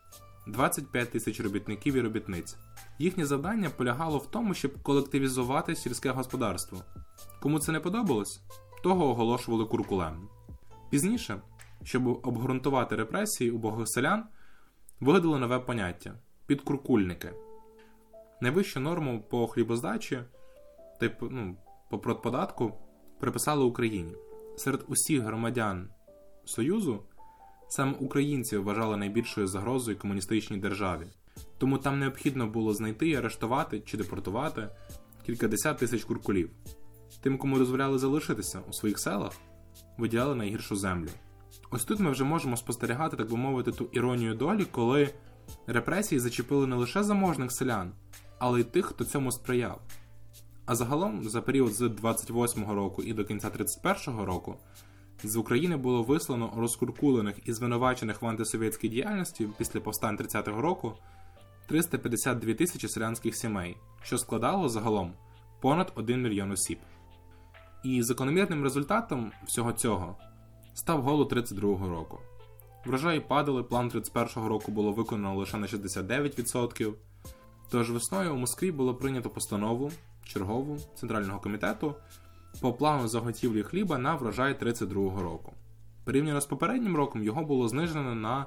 25 0.48 1.12
тисяч 1.12 1.40
робітників 1.40 1.96
і 1.96 2.02
робітниць. 2.02 2.58
Їхнє 3.00 3.26
завдання 3.26 3.70
полягало 3.70 4.18
в 4.18 4.32
тому, 4.32 4.54
щоб 4.54 4.82
колективізувати 4.82 5.76
сільське 5.76 6.12
господарство. 6.12 6.84
Кому 7.42 7.60
це 7.60 7.72
не 7.72 7.80
подобалось, 7.80 8.42
того 8.84 9.10
оголошували 9.10 9.66
куркулем. 9.66 10.30
Пізніше, 10.90 11.42
щоб 11.84 12.08
обґрунтувати 12.08 12.96
репресії 12.96 13.52
убогих 13.52 13.88
селян, 13.90 14.24
вигадали 15.00 15.40
нове 15.40 15.60
поняття 15.60 16.14
підкуркульники. 16.46 17.34
Найвищу 18.42 18.80
норму 18.80 19.24
по 19.30 19.48
хлібоздачі 19.48 20.20
та 21.00 21.12
ну, 21.22 21.58
по 21.90 22.00
продподатку 22.00 22.74
приписали 23.20 23.64
Україні. 23.64 24.14
Серед 24.58 24.86
усіх 24.88 25.22
громадян 25.22 25.90
Союзу 26.46 27.04
саме 27.70 27.94
українці 28.00 28.58
вважали 28.58 28.98
найбільшою 28.98 29.48
загрозою 29.48 29.98
комуністичній 29.98 30.58
державі, 30.58 31.06
тому 31.58 31.78
там 31.78 32.00
необхідно 32.00 32.48
було 32.48 32.74
знайти 32.74 33.14
арештувати 33.14 33.80
чи 33.80 33.98
депортувати 33.98 34.70
кількадесят 35.26 35.78
тисяч 35.78 36.04
куркулів. 36.04 36.50
Тим, 37.22 37.38
кому 37.38 37.58
дозволяли 37.58 38.00
залишитися 38.00 38.62
у 38.70 38.74
своїх 38.74 39.00
селах, 39.00 39.32
виділяли 39.98 40.36
найгіршу 40.36 40.76
землю. 40.76 41.10
Ось 41.72 41.86
тут 41.86 42.00
ми 42.00 42.12
вже 42.12 42.24
можемо 42.24 42.58
спостерігати, 42.58 43.18
так 43.18 43.30
би 43.30 43.38
мовити, 43.38 43.72
ту 43.72 43.90
іронію 43.92 44.36
долі, 44.36 44.66
коли 44.72 45.10
репресії 45.68 46.20
зачепили 46.20 46.68
не 46.68 46.76
лише 46.76 47.04
заможних 47.04 47.52
селян, 47.52 47.92
але 48.40 48.60
й 48.60 48.64
тих, 48.64 48.86
хто 48.86 49.06
цьому 49.06 49.32
сприяв. 49.32 49.82
А 50.70 50.76
загалом, 50.76 51.30
за 51.30 51.42
період 51.42 51.74
з 51.74 51.82
28-го 51.82 52.76
року 52.76 53.04
і 53.04 53.14
до 53.14 53.26
кінця 53.26 53.50
31-го 53.50 54.26
року, 54.26 54.56
з 55.24 55.36
України 55.36 55.78
було 55.78 56.04
вислано 56.04 56.54
розкуркулених 56.58 57.36
і 57.46 57.54
звинувачених 57.54 58.22
в 58.22 58.28
антисовєтській 58.28 58.90
діяльності 58.90 59.50
після 59.58 59.80
повстань 59.80 60.18
30-го 60.18 60.62
року 60.62 60.94
352 61.68 62.54
тисячі 62.54 62.88
селянських 62.88 63.36
сімей, 63.36 63.78
що 64.02 64.18
складало 64.18 64.70
загалом 64.70 65.14
понад 65.62 65.92
1 65.96 66.22
мільйон 66.22 66.52
осіб. 66.52 66.80
І 67.84 68.04
закономірним 68.04 68.64
результатом 68.64 69.32
всього 69.48 69.74
цього 69.74 70.18
став 70.74 71.02
голод 71.02 71.34
32-го 71.34 71.90
року. 71.90 72.20
Врожаї 72.86 73.20
падали, 73.20 73.64
план 73.64 73.90
31-го 73.90 74.50
року 74.50 74.72
було 74.72 74.92
виконано 74.92 75.36
лише 75.36 75.58
на 75.58 75.68
69%. 75.68 76.94
Тож 77.70 77.92
весною 77.92 78.34
у 78.34 78.38
Москві 78.38 78.72
було 78.72 78.96
прийнято 78.96 79.30
постанову 79.30 79.92
чергову 80.30 80.78
Центрального 80.96 81.40
комітету 81.40 81.96
по 82.62 82.74
плану 82.74 83.08
заготівлі 83.08 83.64
хліба 83.64 83.98
на 83.98 84.16
врожай 84.16 84.54
32-го 84.54 85.22
року. 85.22 85.54
Порівняно 86.04 86.42
з 86.42 86.46
попереднім 86.46 86.96
роком 86.96 87.24
його 87.24 87.44
було 87.44 87.68
знижено 87.68 88.16
на 88.16 88.46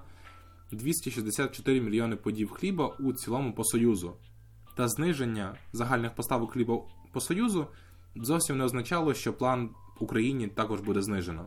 264 0.73 1.81
мільйони 1.81 2.17
подів 2.17 2.51
хліба 2.51 2.87
у 2.87 3.13
цілому 3.13 3.53
по 3.53 3.65
Союзу. 3.65 4.17
Та 4.77 4.89
зниження 4.89 5.55
загальних 5.73 6.15
поставок 6.15 6.53
хліба 6.53 6.81
по 7.13 7.21
Союзу 7.21 7.67
зовсім 8.17 8.59
не 8.59 8.65
означало, 8.65 9.15
що 9.15 9.33
план 9.33 9.71
Україні 10.01 10.49
також 10.49 10.81
буде 10.81 11.03
знижено. 11.03 11.45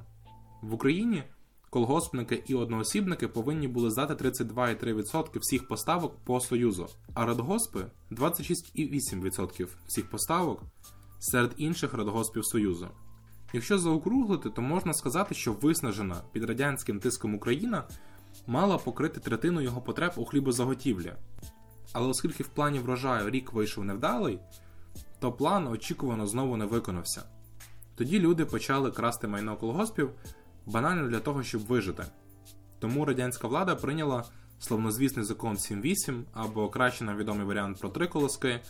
В 0.61 0.73
Україні 0.73 1.23
колгоспники 1.69 2.43
і 2.47 2.55
одноосібники 2.55 3.27
повинні 3.27 3.67
були 3.67 3.91
здати 3.91 4.13
32,3% 4.13 5.39
всіх 5.39 5.67
поставок 5.67 6.15
по 6.23 6.39
Союзу, 6.39 6.87
а 7.13 7.25
радгоспи 7.25 7.85
26,8% 8.11 9.67
всіх 9.87 10.09
поставок 10.09 10.61
серед 11.19 11.51
інших 11.57 11.93
радгоспів 11.93 12.45
Союзу. 12.45 12.87
Якщо 13.53 13.79
заокруглити, 13.79 14.49
то 14.49 14.61
можна 14.61 14.93
сказати, 14.93 15.35
що 15.35 15.53
виснажена 15.53 16.21
під 16.31 16.43
радянським 16.43 16.99
тиском 16.99 17.35
Україна 17.35 17.83
мала 18.47 18.77
покрити 18.77 19.19
третину 19.19 19.61
його 19.61 19.81
потреб 19.81 20.11
у 20.15 20.25
хлібозаготівлі. 20.25 21.13
Але 21.93 22.07
оскільки 22.07 22.43
в 22.43 22.47
плані 22.47 22.79
врожаю 22.79 23.29
рік 23.29 23.53
вийшов 23.53 23.85
невдалий, 23.85 24.39
то 25.19 25.31
план 25.31 25.67
очікувано 25.67 26.27
знову 26.27 26.57
не 26.57 26.65
виконався. 26.65 27.23
Тоді 27.95 28.19
люди 28.19 28.45
почали 28.45 28.91
красти 28.91 29.27
майно 29.27 29.57
колгоспів 29.57 30.09
банально 30.65 31.07
для 31.07 31.19
того, 31.19 31.43
щоб 31.43 31.61
вижити. 31.61 32.05
Тому 32.79 33.05
радянська 33.05 33.47
влада 33.47 33.75
прийняла 33.75 34.23
словнозвісний 34.59 35.25
закон 35.25 35.55
7.8 35.55 36.23
або 36.33 36.69
краще 36.69 37.03
нам 37.03 37.17
відомий 37.17 37.45
варіант 37.45 37.79
про 37.79 37.89
три 37.89 38.07
колоски, 38.07 38.61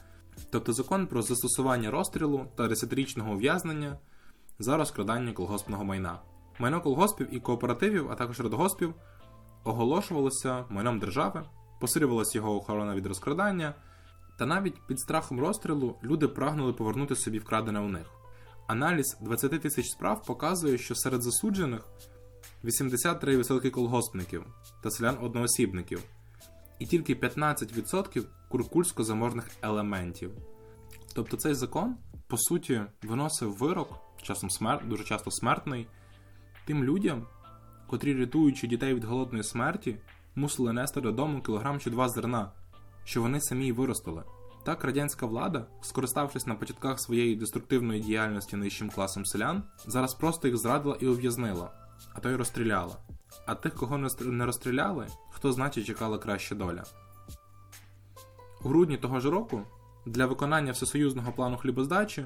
тобто 0.50 0.74
закон 0.74 1.08
про 1.08 1.22
застосування 1.22 1.92
розстрілу 1.92 2.46
та 2.56 2.64
10-річного 2.64 3.34
ув'язнення 3.34 4.00
за 4.60 4.78
розкрадання 4.78 5.34
колгоспного 5.34 5.84
майна. 5.84 6.20
Майно 6.60 6.82
колгоспів 6.82 7.36
і 7.36 7.40
кооперативів, 7.40 8.12
а 8.12 8.16
також 8.16 8.40
радгоспів 8.40 8.94
оголошувалося 9.64 10.66
майном 10.70 11.00
держави, 11.00 11.44
посилювалася 11.80 12.38
його 12.38 12.56
охорона 12.56 12.96
від 12.96 13.06
розкрадання, 13.06 13.74
та 14.38 14.46
навіть 14.46 14.88
під 14.88 15.00
страхом 15.00 15.40
розстрілу 15.40 15.96
люди 16.04 16.28
прагнули 16.28 16.74
повернути 16.74 17.16
собі 17.16 17.40
вкрадене 17.40 17.80
у 17.80 17.88
них. 17.88 18.15
Аналіз 18.68 19.18
20 19.22 19.62
тисяч 19.62 19.86
справ 19.86 20.24
показує, 20.24 20.78
що 20.78 20.96
серед 20.96 21.22
засуджених 21.22 21.88
83% 22.64 23.70
колгоспників 23.70 24.46
та 24.84 24.92
селян 24.92 25.18
одноосібників, 25.22 26.04
і 26.80 26.86
тільки 26.86 27.16
15% 27.16 28.24
куркульсько-заможних 28.52 29.44
елементів. 29.62 30.32
Тобто 31.14 31.38
цей 31.38 31.54
закон, 31.54 31.96
по 32.28 32.38
суті, 32.38 32.82
виносив 33.04 33.58
вирок, 33.58 34.00
часом 34.22 34.50
смер... 34.50 34.88
дуже 34.88 35.04
часто 35.04 35.32
смертний, 35.32 35.88
тим 36.66 36.84
людям, 36.84 37.28
котрі, 37.88 38.20
рятуючи 38.20 38.68
дітей 38.68 38.94
від 38.94 39.04
голодної 39.04 39.44
смерті, 39.44 39.98
мусили 40.36 40.74
нести 40.74 41.02
додому 41.02 41.42
кілограм 41.42 41.80
чи 41.80 41.90
два 41.90 42.10
зерна, 42.10 42.52
що 43.04 43.22
вони 43.22 43.42
самі 43.42 43.68
й 43.68 43.72
виростили. 43.72 44.24
Так, 44.66 44.84
радянська 44.84 45.26
влада, 45.26 45.66
скориставшись 45.82 46.48
на 46.48 46.56
початках 46.56 47.00
своєї 47.00 47.36
деструктивної 47.36 48.02
діяльності 48.02 48.56
нижчим 48.56 48.90
класом 48.90 49.26
селян, 49.26 49.64
зараз 49.88 50.14
просто 50.14 50.48
їх 50.48 50.58
зрадила 50.58 50.98
і 51.00 51.08
ув'язнила, 51.08 51.72
а 52.14 52.20
то 52.20 52.30
й 52.30 52.36
розстріляла. 52.36 52.98
А 53.46 53.56
тих, 53.56 53.74
кого 53.74 53.98
не 54.22 54.46
розстріляли, 54.46 55.08
хто 55.32 55.52
значить 55.52 55.86
чекала 55.86 56.18
краща 56.18 56.56
доля. 56.56 56.84
У 58.64 58.68
грудні 58.68 58.98
того 58.98 59.20
ж 59.20 59.30
року 59.30 59.62
Для 60.06 60.26
виконання 60.26 60.72
всесоюзного 60.72 61.32
плану 61.32 61.58
хлібоздачі 61.58 62.26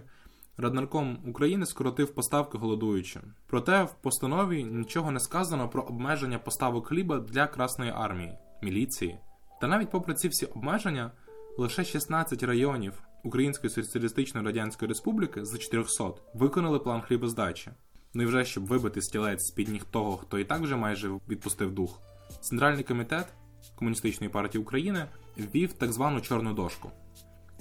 Раднарком 0.58 1.19
України 1.28 1.65
скоротив 1.65 2.15
поставки 2.15 2.58
голодуючим. 2.58 3.21
Проте 3.47 3.84
в 3.84 3.93
постанові 4.02 4.63
нічого 4.63 5.12
не 5.12 5.19
сказано 5.19 5.69
про 5.69 5.82
обмеження 5.82 6.39
поставок 6.39 6.88
хліба 6.88 7.19
для 7.19 7.47
Красної 7.47 7.91
армії, 7.95 8.38
міліції. 8.62 9.19
Та 9.62 9.67
навіть 9.67 9.89
попри 9.89 10.13
ці 10.13 10.28
всі 10.28 10.45
обмеження, 10.45 11.12
лише 11.60 11.84
16 11.84 12.43
районів 12.43 12.93
Української 13.24 13.69
Соціалістичної 13.69 14.45
Радянської 14.45 14.89
Республіки 14.89 15.45
з 15.45 15.58
400 15.58 16.12
виконали 16.34 16.80
план 16.80 17.02
хлібоздачі. 17.02 17.72
Ну 18.13 18.24
і 18.24 18.26
вже 18.26 18.45
щоб 18.45 18.65
вибити 18.65 19.02
стілець 19.02 19.48
з 19.48 19.52
під 19.52 19.67
ніг 19.67 19.84
того, 19.84 20.17
хто 20.17 20.39
і 20.39 20.43
так 20.43 20.62
вже 20.62 20.76
майже 20.76 21.10
відпустив 21.30 21.72
дух, 21.72 22.02
Центральний 22.41 22.84
комітет 22.84 23.28
Комуністичної 23.76 24.30
партії 24.30 24.62
України 24.62 25.06
ввів 25.38 25.74
так 25.74 25.91
звану 25.91 26.22
чорну 26.22 26.54
дошку. 26.54 26.91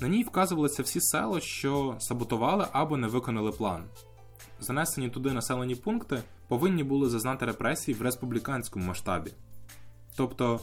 На 0.00 0.08
ній 0.08 0.22
вказувалися 0.22 0.82
всі 0.82 1.00
села, 1.00 1.40
що 1.40 1.96
саботували 1.98 2.66
або 2.72 2.96
не 2.96 3.06
виконали 3.06 3.52
план. 3.52 3.84
Занесені 4.60 5.08
туди 5.08 5.32
населені 5.32 5.74
пункти 5.74 6.22
повинні 6.48 6.84
були 6.84 7.08
зазнати 7.08 7.46
репресій 7.46 7.94
в 7.94 8.02
республіканському 8.02 8.84
масштабі. 8.84 9.30
Тобто 10.16 10.60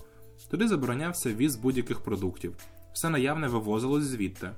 туди 0.52 0.68
заборонявся 0.68 1.34
віз 1.34 1.56
будь-яких 1.56 2.00
продуктів, 2.00 2.56
все 2.96 3.10
наявне 3.10 3.48
вивозилось 3.48 4.04
звідти, 4.04 4.52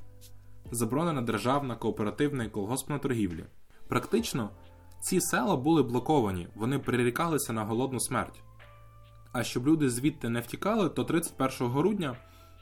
заборонена 0.72 1.22
державна, 1.22 1.76
кооперативна 1.76 2.44
і 2.44 2.50
колгоспна 2.50 3.00
торгівлі. 3.00 3.46
Практично 3.88 4.50
ці 5.02 5.22
села 5.22 5.56
були 5.56 5.84
блоковані, 5.84 6.48
вони 6.56 6.80
прирікалися 6.80 7.54
на 7.54 7.64
голодну 7.64 8.00
смерть. 8.00 8.42
А 9.32 9.44
щоб 9.44 9.68
люди 9.68 9.90
звідти 9.90 10.30
не 10.30 10.40
втікали, 10.40 10.90
то 10.90 11.04
31 11.04 11.68
грудня 11.68 12.18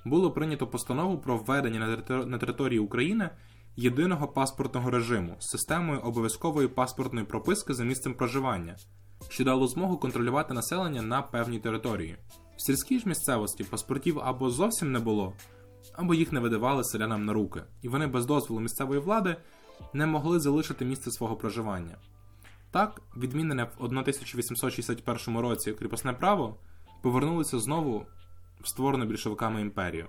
було 0.05 0.31
прийнято 0.31 0.67
постанову 0.67 1.17
про 1.17 1.37
введення 1.37 2.03
на 2.09 2.37
території 2.37 2.79
України 2.79 3.29
єдиного 3.75 4.27
паспортного 4.27 4.91
режиму 4.91 5.35
з 5.39 5.49
системою 5.49 5.99
обов'язкової 5.99 6.67
паспортної 6.67 7.25
прописки 7.25 7.73
за 7.73 7.83
місцем 7.83 8.13
проживання, 8.13 8.75
що 9.29 9.43
дало 9.43 9.67
змогу 9.67 9.97
контролювати 9.97 10.53
населення 10.53 11.01
на 11.01 11.21
певній 11.21 11.59
території. 11.59 12.17
В 12.57 12.61
сільській 12.61 12.99
ж 12.99 13.09
місцевості 13.09 13.63
паспортів 13.63 14.19
або 14.19 14.49
зовсім 14.49 14.91
не 14.91 14.99
було, 14.99 15.33
або 15.97 16.13
їх 16.13 16.31
не 16.31 16.39
видавали 16.39 16.83
селянам 16.83 17.25
на 17.25 17.33
руки, 17.33 17.63
і 17.81 17.89
вони 17.89 18.07
без 18.07 18.25
дозволу 18.25 18.61
місцевої 18.61 18.99
влади 18.99 19.35
не 19.93 20.05
могли 20.05 20.39
залишити 20.39 20.85
місце 20.85 21.11
свого 21.11 21.35
проживання. 21.35 21.97
Так, 22.71 23.01
відмінене 23.17 23.63
в 23.63 23.83
1861 23.83 25.37
році 25.37 25.71
кріпосне 25.71 26.13
право 26.13 26.57
повернулося 27.01 27.59
знову 27.59 28.05
в 28.61 28.67
створену 28.67 29.05
більшовиками 29.05 29.61
імперію, 29.61 30.07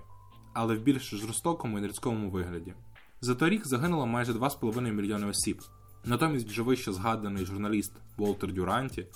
але 0.53 0.75
в 0.75 0.81
більш 0.81 1.09
жорстокому 1.09 1.77
і 1.77 1.81
нерідському 1.81 2.29
вигляді. 2.29 2.73
За 3.21 3.35
торік 3.35 3.67
загинуло 3.67 4.05
майже 4.05 4.33
2,5 4.33 4.91
мільйони 4.91 5.27
осіб. 5.27 5.61
Натомість 6.05 6.47
вже 6.47 6.61
вище 6.61 6.93
згаданий 6.93 7.45
журналіст 7.45 7.93
Волтер 8.17 8.53
Дюранті, 8.53 9.07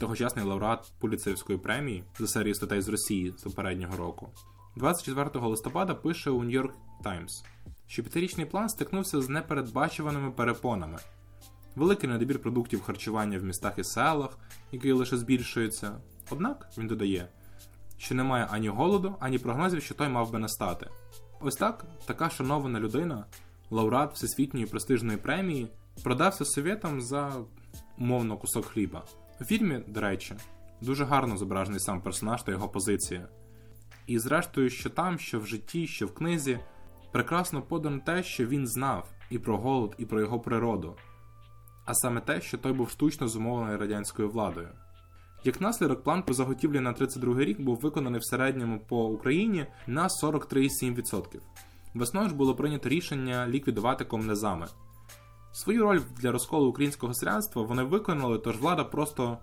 тогочасний 0.00 0.44
лауреат 0.44 0.92
Пуліцерівської 1.00 1.58
премії 1.58 2.04
за 2.18 2.26
серію 2.26 2.54
статей 2.54 2.80
з 2.80 2.88
Росії 2.88 3.34
з 3.38 3.42
попереднього 3.42 3.96
року, 3.96 4.28
24 4.76 5.46
листопада 5.46 5.94
пише 5.94 6.30
у 6.30 6.44
New 6.44 6.62
York 6.62 6.72
Times, 7.04 7.44
що 7.86 8.02
п'ятирічний 8.02 8.46
план 8.46 8.68
стикнувся 8.68 9.22
з 9.22 9.28
непередбачуваними 9.28 10.30
перепонами. 10.30 10.98
Великий 11.76 12.08
надбір 12.08 12.38
продуктів 12.38 12.82
харчування 12.82 13.38
в 13.38 13.44
містах 13.44 13.78
і 13.78 13.84
селах, 13.84 14.38
який 14.72 14.92
лише 14.92 15.16
збільшується. 15.16 15.92
Однак, 16.30 16.68
він 16.78 16.86
додає, 16.86 17.28
що 17.98 18.14
немає 18.14 18.48
ані 18.50 18.68
голоду, 18.68 19.16
ані 19.20 19.38
прогнозів, 19.38 19.82
що 19.82 19.94
той 19.94 20.08
мав 20.08 20.32
би 20.32 20.38
настати. 20.38 20.88
Ось 21.40 21.56
так 21.56 21.84
така 22.06 22.30
шанована 22.30 22.80
людина, 22.80 23.24
лауреат 23.70 24.14
всесвітньої 24.14 24.66
престижної 24.66 25.18
премії, 25.18 25.68
продався 26.02 26.44
совєтам 26.44 27.00
за 27.00 27.32
умовно 27.98 28.36
кусок 28.36 28.64
хліба. 28.64 29.04
У 29.40 29.44
фільмі, 29.44 29.80
до 29.88 30.00
речі, 30.00 30.34
дуже 30.80 31.04
гарно 31.04 31.36
зображений 31.36 31.80
сам 31.80 32.00
персонаж 32.00 32.42
та 32.42 32.52
його 32.52 32.68
позиція. 32.68 33.28
І, 34.06 34.18
зрештою, 34.18 34.70
що 34.70 34.90
там, 34.90 35.18
що 35.18 35.40
в 35.40 35.46
житті, 35.46 35.86
що 35.86 36.06
в 36.06 36.14
книзі, 36.14 36.60
прекрасно 37.12 37.62
подано 37.62 38.00
те, 38.06 38.22
що 38.22 38.46
він 38.46 38.66
знав 38.66 39.10
і 39.30 39.38
про 39.38 39.58
голод, 39.58 39.94
і 39.98 40.06
про 40.06 40.20
його 40.20 40.40
природу, 40.40 40.96
а 41.84 41.94
саме 41.94 42.20
те, 42.20 42.40
що 42.40 42.58
той 42.58 42.72
був 42.72 42.90
штучно 42.90 43.28
зумовлений 43.28 43.76
радянською 43.76 44.28
владою. 44.30 44.68
Як 45.44 45.60
наслідок, 45.60 46.02
план 46.02 46.22
по 46.22 46.34
заготівлі 46.34 46.80
на 46.80 46.92
32 46.92 47.40
рік 47.40 47.60
був 47.60 47.76
виконаний 47.76 48.20
в 48.20 48.24
середньому 48.24 48.80
по 48.88 49.04
Україні 49.04 49.66
на 49.86 50.08
43,7%. 50.22 51.40
Весною 51.94 52.28
ж 52.28 52.34
було 52.34 52.54
прийнято 52.54 52.88
рішення 52.88 53.48
ліквідувати 53.48 54.04
комнезами. 54.04 54.66
Свою 55.52 55.82
роль 55.82 56.00
для 56.16 56.32
розколу 56.32 56.68
українського 56.68 57.14
селянства 57.14 57.62
вони 57.62 57.82
виконали, 57.82 58.38
тож 58.38 58.56
влада 58.56 58.84
просто, 58.84 59.38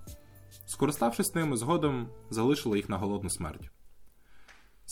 скориставшись 0.65 1.35
ними, 1.35 1.57
згодом 1.57 2.07
залишила 2.29 2.77
їх 2.77 2.89
на 2.89 2.97
голодну 2.97 3.29
смерть. 3.29 3.71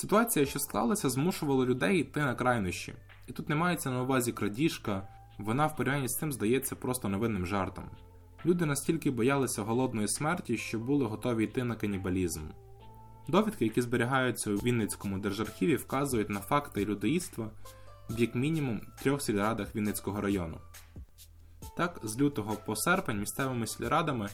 Ситуація, 0.02 0.46
що 0.46 0.60
склалася, 0.60 1.10
змушувала 1.10 1.66
людей 1.66 2.00
йти 2.00 2.20
на 2.20 2.36
крайнощі, 2.36 2.94
і 3.28 3.32
тут 3.32 3.50
не 3.50 3.56
мається 3.56 3.92
на 3.92 4.02
увазі 4.02 4.32
крадіжка, 4.32 5.08
вона 5.38 5.68
в 5.68 5.76
порівнянні 5.76 6.08
з 6.08 6.18
цим 6.18 6.32
здається 6.32 6.76
просто 6.76 7.10
невинним 7.10 7.46
жартом. 7.46 7.84
Люди 8.46 8.66
настільки 8.66 9.12
боялися 9.12 9.62
голодної 9.62 10.08
смерті, 10.08 10.58
що 10.58 10.80
були 10.80 11.06
готові 11.06 11.44
йти 11.44 11.64
на 11.64 11.76
канібалізм. 11.76 12.42
Довідки, 13.28 13.66
які 13.66 13.82
зберігаються 13.82 14.52
у 14.52 14.56
Вінницькому 14.56 15.20
держархіві, 15.20 15.76
вказують 15.76 16.30
на 16.30 16.40
факти 16.40 16.86
людоїдства 16.86 17.50
в 18.10 18.20
як 18.20 18.36
мінімум 18.36 18.82
трьох 19.04 19.22
сільрадах 19.22 19.76
Вінницького 19.76 20.22
району. 20.22 20.58
Так, 21.78 22.00
з 22.04 22.20
лютого 22.20 22.56
по 22.66 22.76
серпень 22.76 23.20
місцевими 23.20 23.68
сільрадами 23.68 24.30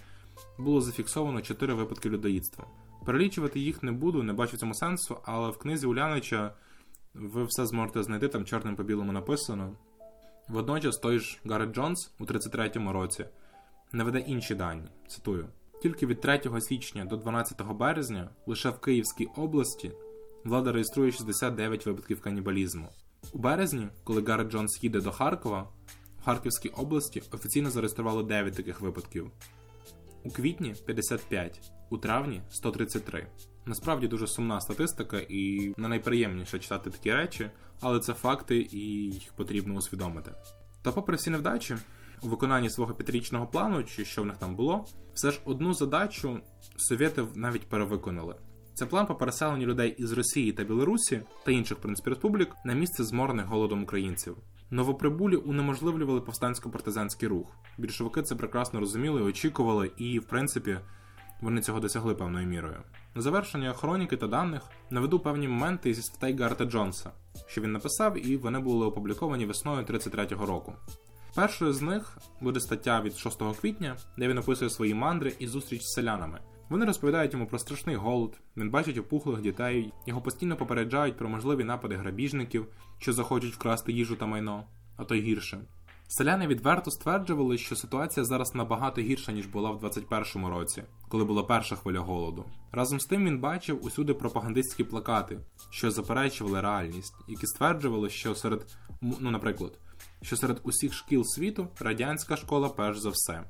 було 0.58 0.82
зафіксовано 0.82 1.42
4 1.42 1.74
випадки 1.74 2.10
людоїдства. 2.10 2.66
Перелічувати 3.06 3.60
їх 3.60 3.84
не 3.84 3.92
буду, 3.92 4.24
не 4.24 4.34
бачу 4.34 4.58
цьому 4.58 4.74
сенсу, 4.74 5.18
але 5.24 5.50
в 5.50 5.58
книзі 5.58 5.88
Улянича 5.88 6.54
ви 7.14 7.44
все 7.44 7.66
зможете 7.66 8.04
знайти, 8.04 8.28
там 8.28 8.46
чорним 8.46 8.76
по 8.76 8.84
білому 8.84 9.12
написано. 9.12 9.72
Водночас 10.48 10.98
той 10.98 11.20
ж 11.20 11.40
Гаррет 11.46 11.76
Джонс 11.76 12.12
у 12.20 12.26
33-му 12.26 12.92
році 12.92 13.26
наведе 13.92 14.20
інші 14.20 14.56
дані. 14.56 14.88
Цитую: 15.08 15.48
тільки 15.82 16.06
від 16.06 16.22
3 16.22 16.42
січня 16.62 17.06
до 17.06 17.18
12 17.18 17.62
березня 17.68 18.30
лише 18.46 18.70
в 18.70 18.80
Київській 18.80 19.26
області 19.26 19.92
влада 20.44 20.72
реєструє 20.72 21.12
69 21.12 21.86
випадків 21.86 22.22
канібалізму. 22.22 22.90
У 23.34 23.38
березні, 23.40 23.88
коли 24.04 24.22
Гаррет 24.22 24.52
Джонс 24.52 24.84
їде 24.84 25.02
до 25.02 25.12
Харкова, 25.12 25.68
в 26.22 26.26
Харківській 26.26 26.70
області 26.70 27.24
офіційно 27.32 27.70
зареєстрували 27.70 28.24
9 28.24 28.56
таких 28.56 28.82
випадків. 28.82 29.32
У 30.26 30.30
квітні 30.30 30.76
55, 30.86 31.72
у 31.90 31.98
травні 31.98 32.42
133. 32.50 33.28
Насправді 33.66 34.08
дуже 34.08 34.28
сумна 34.28 34.62
статистика 34.62 35.20
і 35.30 35.74
не 35.78 35.88
найприємніше 35.88 36.60
читати 36.60 36.90
такі 36.90 37.14
речі, 37.14 37.50
але 37.82 38.00
це 38.00 38.14
факти 38.14 38.68
і 38.72 38.80
їх 39.12 39.34
потрібно 39.34 39.74
усвідомити. 39.74 40.32
Та, 40.82 40.92
попри 40.92 41.16
всі 41.16 41.30
невдачі, 41.30 41.76
у 42.22 42.28
виконанні 42.28 42.70
свого 42.70 42.94
п'ятирічного 42.94 43.48
плану, 43.48 43.84
чи 43.84 44.06
що 44.06 44.24
в 44.24 44.26
них 44.26 44.38
там 44.38 44.56
було, 44.56 44.86
все 45.14 45.32
ж 45.32 45.42
одну 45.46 45.74
задачу 45.74 46.40
совєти 46.78 47.24
навіть 47.36 47.70
перевиконали. 47.70 48.36
Це 48.74 48.86
план 48.86 49.06
по 49.06 49.16
переселенню 49.16 49.66
людей 49.66 49.96
із 49.98 50.12
Росії 50.12 50.52
та 50.52 50.64
Білорусі 50.64 51.22
та 51.46 51.52
інших 51.52 51.78
в 51.78 51.82
принципі 51.82 52.10
республік 52.10 52.56
на 52.66 52.74
місце 52.74 53.04
зморених 53.04 53.46
голодом 53.46 53.84
українців. 53.84 54.38
Новоприбулі 54.72 55.36
унеможливлювали 55.36 56.22
повстансько-партизанський 56.22 57.30
рух. 57.30 57.48
Більшовики 57.78 58.22
це 58.22 58.36
прекрасно 58.36 58.80
розуміли, 58.80 59.22
очікували, 59.22 59.92
і, 59.98 60.20
в 60.20 60.24
принципі, 60.24 60.78
вони 61.42 61.62
цього 61.62 61.80
досягли 61.80 62.16
певною 62.16 62.48
мірою. 62.48 62.84
На 63.16 63.22
завершення 63.22 63.74
хроніки 63.74 64.18
та 64.18 64.28
даних 64.28 64.62
наведу 64.90 65.20
певні 65.20 65.48
моменти 65.48 65.94
зі 65.94 66.02
статей 66.02 66.38
Гарта 66.38 66.66
Джонса, 66.66 67.12
що 67.48 67.62
він 67.62 67.72
написав, 67.72 68.28
і 68.28 68.38
вони 68.38 68.60
були 68.60 68.86
опубліковані 68.86 69.46
весною 69.46 69.86
33-го 69.86 70.46
року. 70.46 70.74
Першою 71.36 71.74
з 71.74 71.82
них 71.82 72.18
буде 72.42 72.60
стаття 72.60 73.02
від 73.02 73.18
6 73.18 73.42
квітня, 73.62 73.98
де 74.18 74.28
він 74.28 74.38
описує 74.38 74.70
свої 74.70 74.94
мандри 74.94 75.34
і 75.40 75.48
зустріч 75.48 75.82
з 75.82 75.94
селянами. 75.94 76.40
Вони 76.70 76.86
розповідають 76.86 77.34
йому 77.34 77.48
про 77.48 77.60
страшний 77.60 77.96
голод, 77.96 78.40
він 78.58 78.70
бачить 78.70 78.98
опухлих 78.98 79.42
дітей, 79.42 79.94
його 80.06 80.22
постійно 80.22 80.56
попереджають 80.56 81.18
про 81.18 81.30
можливі 81.30 81.64
напади 81.64 81.96
грабіжників, 81.96 82.68
що 83.00 83.14
захочуть 83.14 83.54
вкрасти 83.54 83.94
їжу 83.94 84.16
та 84.16 84.26
майно, 84.26 84.64
а 84.98 85.04
то 85.04 85.16
й 85.16 85.22
гірше. 85.22 85.62
Селяни 86.08 86.48
відверто 86.48 86.92
стверджували, 86.92 87.58
що 87.58 87.76
ситуація 87.76 88.26
зараз 88.26 88.56
набагато 88.56 89.02
гірша, 89.02 89.32
ніж 89.32 89.46
була 89.46 89.72
в 89.72 89.84
21-му 89.84 90.50
році, 90.50 90.84
коли 91.08 91.26
була 91.26 91.44
перша 91.44 91.76
хвиля 91.76 92.00
голоду. 92.00 92.46
Разом 92.72 93.00
з 93.00 93.06
тим 93.06 93.26
він 93.26 93.40
бачив 93.40 93.86
усюди 93.86 94.14
пропагандистські 94.14 94.84
плакати, 94.84 95.40
що 95.70 95.92
заперечували 95.92 96.62
реальність, 96.62 97.16
які 97.28 97.48
стверджували, 97.48 98.10
що 98.10 98.36
серед, 98.36 98.78
ну, 99.02 99.32
наприклад, 99.32 99.72
що 100.22 100.38
серед 100.38 100.62
усіх 100.64 100.94
шкіл 100.94 101.24
світу 101.24 101.68
радянська 101.80 102.38
школа 102.38 102.70
перш 102.70 102.98
за 103.00 103.10
все, 103.10 103.44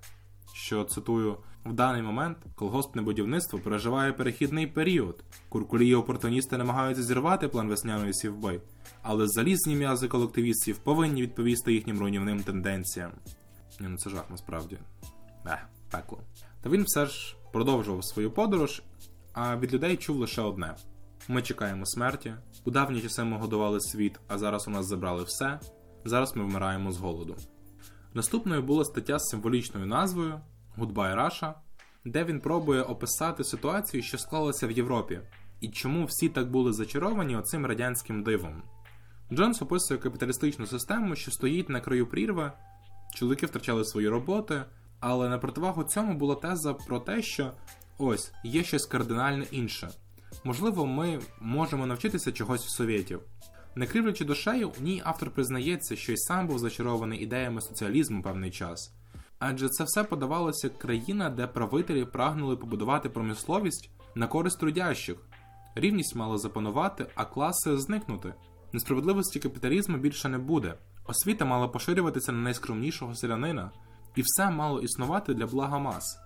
що 0.53 0.83
цитую: 0.83 1.37
в 1.65 1.73
даний 1.73 2.01
момент 2.01 2.37
колгоспне 2.55 3.01
будівництво 3.01 3.59
переживає 3.59 4.13
перехідний 4.13 4.67
період. 4.67 5.23
Куркулі 5.49 5.95
опортуністи 5.95 6.57
намагаються 6.57 7.03
зірвати 7.03 7.47
план 7.47 7.67
весняної 7.67 8.13
сівби, 8.13 8.61
але 9.01 9.27
залізні 9.27 9.75
м'язи 9.75 10.07
колективістів 10.07 10.77
повинні 10.77 11.21
відповісти 11.21 11.73
їхнім 11.73 11.99
руйнівним 11.99 12.43
тенденціям. 12.43 13.11
Ні, 13.79 13.87
ну 13.89 13.97
це 13.97 14.09
жах 14.09 14.25
насправді. 14.29 14.77
Е, 15.47 15.67
пекло. 15.91 16.19
Та 16.61 16.69
він 16.69 16.83
все 16.83 17.05
ж 17.05 17.35
продовжував 17.51 18.05
свою 18.05 18.31
подорож, 18.31 18.81
а 19.33 19.57
від 19.57 19.73
людей 19.73 19.97
чув 19.97 20.17
лише 20.17 20.41
одне: 20.41 20.75
ми 21.27 21.41
чекаємо 21.41 21.85
смерті. 21.85 22.33
У 22.65 22.71
давні 22.71 23.01
часи 23.01 23.23
ми 23.23 23.37
годували 23.37 23.81
світ, 23.81 24.19
а 24.27 24.37
зараз 24.37 24.67
у 24.67 24.71
нас 24.71 24.85
забрали 24.85 25.23
все. 25.23 25.59
Зараз 26.05 26.35
ми 26.35 26.43
вмираємо 26.43 26.91
з 26.91 26.97
голоду. 26.97 27.35
Наступною 28.13 28.61
була 28.61 28.85
стаття 28.85 29.19
з 29.19 29.29
символічною 29.29 29.85
назвою 29.85 30.41
Goodbye 30.77 31.25
Russia, 31.25 31.53
де 32.05 32.23
він 32.23 32.39
пробує 32.39 32.81
описати 32.81 33.43
ситуацію, 33.43 34.03
що 34.03 34.17
склалася 34.17 34.67
в 34.67 34.71
Європі, 34.71 35.19
і 35.61 35.69
чому 35.69 36.05
всі 36.05 36.29
так 36.29 36.51
були 36.51 36.73
зачаровані 36.73 37.35
оцим 37.35 37.65
радянським 37.65 38.23
дивом. 38.23 38.63
Джонс 39.33 39.61
описує 39.61 39.99
капіталістичну 39.99 40.67
систему, 40.67 41.15
що 41.15 41.31
стоїть 41.31 41.69
на 41.69 41.81
краю 41.81 42.07
прірви, 42.07 42.51
чоловіки 43.15 43.45
втрачали 43.45 43.85
свої 43.85 44.09
роботи, 44.09 44.63
але 44.99 45.29
на 45.29 45.37
противагу 45.37 45.83
цьому 45.83 46.13
була 46.13 46.35
теза 46.35 46.73
про 46.73 46.99
те, 46.99 47.21
що 47.21 47.51
ось 47.97 48.31
є 48.43 48.63
щось 48.63 48.85
кардинально 48.85 49.43
інше. 49.51 49.89
Можливо, 50.43 50.85
ми 50.85 51.19
можемо 51.41 51.85
навчитися 51.85 52.31
чогось 52.31 52.65
в 52.65 52.69
совєтів. 52.69 53.21
Не 53.75 53.87
кривлячи 53.87 54.25
душею, 54.25 54.71
у 54.79 54.83
ній 54.83 55.01
автор 55.05 55.29
признається, 55.29 55.95
що 55.95 56.11
й 56.11 56.17
сам 56.17 56.47
був 56.47 56.59
зачарований 56.59 57.19
ідеями 57.19 57.61
соціалізму 57.61 58.21
певний 58.21 58.51
час. 58.51 58.93
Адже 59.39 59.69
це 59.69 59.83
все 59.83 60.03
подавалося 60.03 60.69
країна, 60.69 61.29
де 61.29 61.47
правителі 61.47 62.05
прагнули 62.05 62.57
побудувати 62.57 63.09
промисловість 63.09 63.89
на 64.15 64.27
користь 64.27 64.59
трудящих. 64.59 65.17
Рівність 65.75 66.15
мала 66.15 66.37
запанувати, 66.37 67.05
а 67.15 67.25
класи 67.25 67.77
зникнути. 67.77 68.33
Несправедливості 68.73 69.39
капіталізму 69.39 69.97
більше 69.97 70.29
не 70.29 70.37
буде. 70.37 70.77
Освіта 71.05 71.45
мала 71.45 71.67
поширюватися 71.67 72.31
на 72.31 72.37
найскромнішого 72.37 73.15
селянина, 73.15 73.71
і 74.15 74.21
все 74.25 74.49
мало 74.49 74.81
існувати 74.81 75.33
для 75.33 75.45
блага 75.45 75.79
мас. 75.79 76.19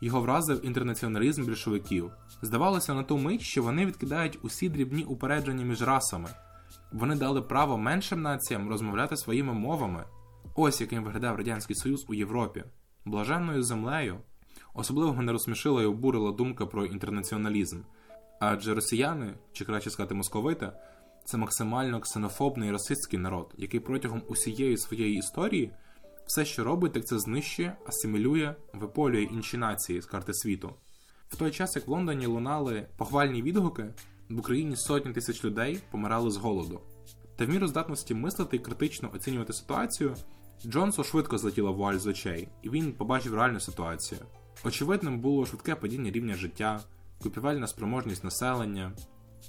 Його 0.00 0.20
вразив 0.20 0.66
інтернаціоналізм 0.66 1.44
більшовиків. 1.44 2.10
Здавалося 2.42 2.94
на 2.94 3.02
ту 3.02 3.18
мить, 3.18 3.42
що 3.42 3.62
вони 3.62 3.86
відкидають 3.86 4.38
усі 4.42 4.68
дрібні 4.68 5.04
упередження 5.04 5.64
між 5.64 5.82
расами. 5.82 6.28
Вони 6.92 7.16
дали 7.16 7.42
право 7.42 7.78
меншим 7.78 8.22
націям 8.22 8.68
розмовляти 8.68 9.16
своїми 9.16 9.52
мовами. 9.52 10.04
Ось 10.54 10.80
яким 10.80 11.04
виглядав 11.04 11.36
Радянський 11.36 11.76
Союз 11.76 12.04
у 12.08 12.14
Європі, 12.14 12.64
блаженною 13.04 13.62
землею. 13.62 14.20
Особливо 14.74 15.14
мене 15.14 15.32
розсмішила 15.32 15.82
і 15.82 15.86
обурила 15.86 16.32
думка 16.32 16.66
про 16.66 16.86
інтернаціоналізм. 16.86 17.80
Адже 18.40 18.74
росіяни, 18.74 19.34
чи 19.52 19.64
краще 19.64 19.90
сказати 19.90 20.14
московити, 20.14 20.72
це 21.24 21.36
максимально 21.36 22.00
ксенофобний 22.00 22.68
і 22.68 22.72
расистський 22.72 23.18
народ, 23.18 23.54
який 23.56 23.80
протягом 23.80 24.22
усієї 24.28 24.78
своєї 24.78 25.16
історії 25.16 25.72
все, 26.26 26.44
що 26.44 26.64
робить, 26.64 26.92
так 26.92 27.06
це 27.06 27.18
знищує, 27.18 27.76
асимілює, 27.86 28.54
виполює 28.72 29.22
інші 29.22 29.56
нації 29.56 30.00
з 30.00 30.06
карти 30.06 30.34
світу. 30.34 30.74
В 31.28 31.36
той 31.36 31.50
час, 31.50 31.76
як 31.76 31.86
в 31.86 31.90
Лондоні 31.90 32.26
лунали 32.26 32.86
похвальні 32.96 33.42
відгуки, 33.42 33.94
в 34.30 34.38
Україні 34.38 34.76
сотні 34.76 35.12
тисяч 35.12 35.44
людей 35.44 35.80
помирали 35.90 36.30
з 36.30 36.36
голоду. 36.36 36.80
Та 37.36 37.44
в 37.46 37.48
міру 37.48 37.66
здатності 37.66 38.14
мислити 38.14 38.56
і 38.56 38.60
критично 38.60 39.10
оцінювати 39.14 39.52
ситуацію, 39.52 40.16
Джонсу 40.66 41.04
швидко 41.04 41.38
злетіла 41.38 41.70
вуаль 41.70 41.96
з 41.96 42.06
очей, 42.06 42.48
і 42.62 42.70
він 42.70 42.92
побачив 42.92 43.34
реальну 43.34 43.60
ситуацію. 43.60 44.20
Очевидним 44.64 45.20
було 45.20 45.46
швидке 45.46 45.74
падіння 45.74 46.10
рівня 46.10 46.34
життя, 46.34 46.80
купівельна 47.22 47.66
спроможність 47.66 48.24
населення. 48.24 48.92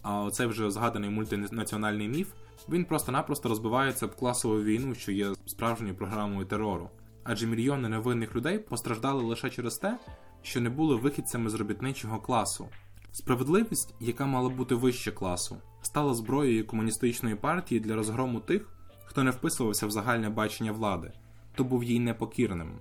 А 0.02 0.24
оцей 0.24 0.48
вже 0.48 0.72
згаданий 0.72 1.10
мультинаціональний 1.10 2.08
міф 2.08 2.34
він 2.70 2.86
просто-напросто 2.86 3.50
розбивається 3.50 4.06
об 4.06 4.16
класову 4.16 4.62
війну, 4.62 4.96
що 4.96 5.12
є 5.12 5.34
справжньою 5.46 5.96
програмою 5.96 6.46
терору. 6.46 6.90
Адже 7.24 7.48
мільйони 7.48 7.90
невинних 7.90 8.36
людей 8.36 8.60
постраждали 8.60 9.24
лише 9.24 9.50
через 9.50 9.78
те, 9.78 10.00
що 10.42 10.62
не 10.62 10.70
були 10.70 10.96
вихідцями 10.96 11.50
з 11.50 11.54
робітничого 11.54 12.20
класу. 12.20 12.70
Справедливість, 13.12 13.96
яка 14.00 14.26
мала 14.26 14.50
бути 14.50 14.76
вище 14.76 15.12
класу, 15.12 15.58
стала 15.82 16.14
зброєю 16.14 16.68
комуністичної 16.68 17.36
партії 17.36 17.82
для 17.82 17.96
розгрому 17.96 18.40
тих, 18.40 18.75
хто 19.06 19.24
не 19.24 19.32
вписувався 19.32 19.88
в 19.88 19.92
загальне 19.92 20.30
бачення 20.30 20.72
влади, 20.72 21.12
хто 21.54 21.64
був 21.64 21.84
їй 21.84 22.00
непокірним. 22.00 22.80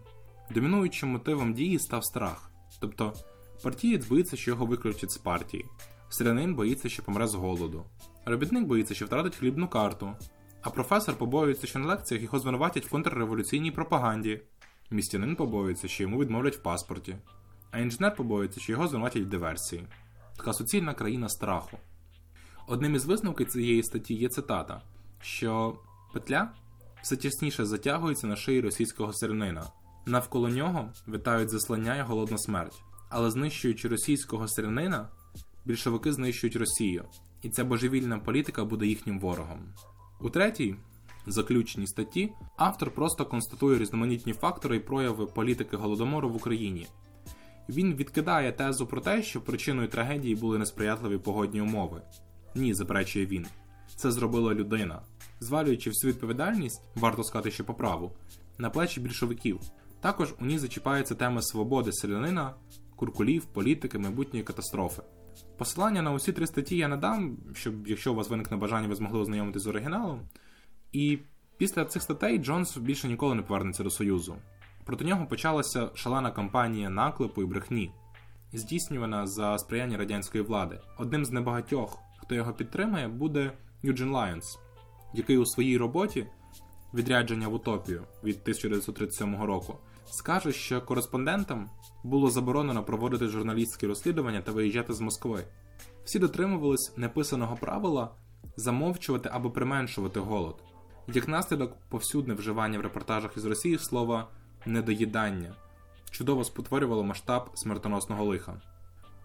Домінуючим 0.51 1.09
мотивом 1.09 1.55
дії 1.55 1.79
став 1.79 2.05
страх, 2.05 2.51
тобто 2.81 3.13
партієць 3.63 4.07
боїться, 4.07 4.37
що 4.37 4.51
його 4.51 4.67
виключать 4.67 5.11
з 5.11 5.19
партії, 5.19 5.65
селянин 6.09 6.55
боїться, 6.55 6.89
що 6.89 7.03
помре 7.03 7.27
з 7.27 7.35
голоду, 7.35 7.85
робітник 8.25 8.65
боїться, 8.65 8.95
що 8.95 9.07
втратить 9.07 9.37
хлібну 9.37 9.69
карту, 9.69 10.17
а 10.63 10.71
професор 10.71 11.17
побоюється, 11.17 11.67
що 11.67 11.79
на 11.79 11.87
лекціях 11.87 12.23
його 12.23 12.39
звинуватять 12.39 12.87
в 12.87 12.91
контрреволюційній 12.91 13.71
пропаганді, 13.71 14.41
містянин 14.91 15.37
побоюється, 15.37 15.89
що 15.89 16.03
йому 16.03 16.19
відмовлять 16.19 16.57
в 16.57 16.63
паспорті, 16.63 17.17
а 17.71 17.79
інженер 17.79 18.17
побоюється, 18.17 18.61
що 18.61 18.73
його 18.73 18.89
звинуватять 18.89 19.23
в 19.23 19.29
диверсії. 19.29 19.87
Така 20.37 20.53
суцільна 20.53 20.95
країна 20.95 21.29
страху. 21.29 21.79
Одним 22.67 22.95
із 22.95 23.05
висновків 23.05 23.49
цієї 23.49 23.83
статті 23.83 24.15
є 24.15 24.29
цитата, 24.29 24.83
що 25.21 25.79
петля 26.15 26.53
все 27.03 27.17
тісніше 27.17 27.65
затягується 27.65 28.27
на 28.27 28.37
шиї 28.37 28.61
російського 28.61 29.13
селянина. 29.13 29.67
Навколо 30.07 30.49
нього 30.49 30.89
витають 31.07 31.51
заслання 31.51 31.97
і 31.97 32.03
голодна 32.03 32.39
смерть. 32.39 32.83
Але 33.11 33.31
знищуючи 33.31 33.89
російського 33.89 34.49
селянина, 34.49 35.09
більшовики 35.65 36.13
знищують 36.13 36.57
Росію, 36.57 37.05
і 37.43 37.49
ця 37.49 37.65
божевільна 37.65 38.19
політика 38.19 38.65
буде 38.65 38.87
їхнім 38.87 39.21
ворогом. 39.21 39.59
У 40.21 40.31
третій, 40.31 40.77
заключеній 41.27 41.87
статті, 41.87 42.33
автор 42.57 42.91
просто 42.91 43.27
констатує 43.27 43.79
різноманітні 43.79 44.33
фактори 44.33 44.77
і 44.77 44.81
прояви 44.81 45.27
політики 45.27 45.77
голодомору 45.77 46.31
в 46.31 46.37
Україні. 46.37 46.87
Він 47.69 47.95
відкидає 47.95 48.53
тезу 48.53 48.87
про 48.87 49.01
те, 49.01 49.23
що 49.23 49.41
причиною 49.41 49.89
трагедії 49.89 50.35
були 50.35 50.59
несприятливі 50.59 51.19
погодні 51.19 51.61
умови. 51.61 52.03
Ні, 52.55 52.75
заперечує 52.75 53.27
він. 53.27 53.47
Це 53.97 54.11
зробила 54.11 54.55
людина, 54.55 55.03
звалюючи 55.45 55.91
всю 55.91 56.13
відповідальність, 56.13 56.83
варто 56.95 57.25
сказати, 57.25 57.51
що 57.51 57.65
по 57.65 57.75
праву, 57.75 58.13
на 58.59 58.71
плечі 58.71 59.01
більшовиків. 59.01 59.61
Також 60.01 60.35
у 60.41 60.45
ній 60.45 60.59
зачіпається 60.59 61.15
тема 61.15 61.43
свободи 61.43 61.93
селянина, 61.93 62.55
куркулів, 62.97 63.45
політики, 63.45 63.99
майбутньої 63.99 64.45
катастрофи. 64.45 65.03
Посилання 65.59 66.03
на 66.03 66.13
усі 66.13 66.33
три 66.33 66.47
статті 66.47 66.77
я 66.77 66.89
надам, 66.89 67.37
щоб 67.55 67.89
якщо 67.89 68.13
у 68.13 68.15
вас 68.15 68.29
виникне 68.29 68.57
бажання, 68.57 68.89
ви 68.89 68.95
змогли 68.95 69.21
ознайомитись 69.21 69.63
з 69.63 69.67
оригіналом. 69.67 70.21
І 70.93 71.19
після 71.57 71.85
цих 71.85 72.03
статей 72.03 72.39
Джонс 72.39 72.77
більше 72.77 73.09
ніколи 73.09 73.35
не 73.35 73.43
повернеться 73.43 73.83
до 73.83 73.91
Союзу. 73.91 74.37
Проти 74.85 75.05
нього 75.05 75.27
почалася 75.27 75.91
шалена 75.95 76.31
кампанія 76.31 76.91
наклепу 76.91 77.43
і 77.43 77.47
брехні, 77.47 77.93
здійснювана 78.53 79.27
за 79.27 79.59
сприяння 79.59 79.99
радянської 79.99 80.45
влади. 80.45 80.81
Одним 80.99 81.25
з 81.25 81.31
небагатьох, 81.31 81.99
хто 82.19 82.35
його 82.35 82.53
підтримає, 82.53 83.09
буде 83.09 83.53
Юджин 83.83 84.11
Лайонс, 84.11 84.59
який 85.15 85.39
у 85.39 85.47
своїй 85.47 85.79
роботі 85.79 86.27
відрядження 86.95 87.49
в 87.49 87.55
утопію 87.55 88.03
від 88.25 88.35
1937 88.43 89.43
року 89.43 89.79
скаже, 90.07 90.53
що 90.53 90.83
кореспондентам 90.83 91.71
було 92.05 92.31
заборонено 92.31 92.85
проводити 92.85 93.29
журналістські 93.29 93.87
розслідування 93.87 94.41
та 94.41 94.53
виїжджати 94.53 94.93
з 94.93 95.01
Москви. 95.01 95.45
Всі 96.05 96.19
дотримувались 96.19 96.93
неписаного 96.97 97.57
правила 97.57 98.11
замовчувати 98.57 99.31
або 99.33 99.51
применшувати 99.51 100.21
голод. 100.21 100.63
Як 101.15 101.29
наслідок, 101.29 101.77
повсюдне 101.89 102.35
вживання 102.35 102.79
в 102.79 102.83
репортажах 102.83 103.37
із 103.37 103.45
Росії 103.45 103.79
слова 103.79 104.29
недоїдання 104.67 105.55
чудово 106.11 106.45
спотворювало 106.45 107.05
масштаб 107.05 107.51
смертоносного 107.55 108.25
лиха. 108.25 108.61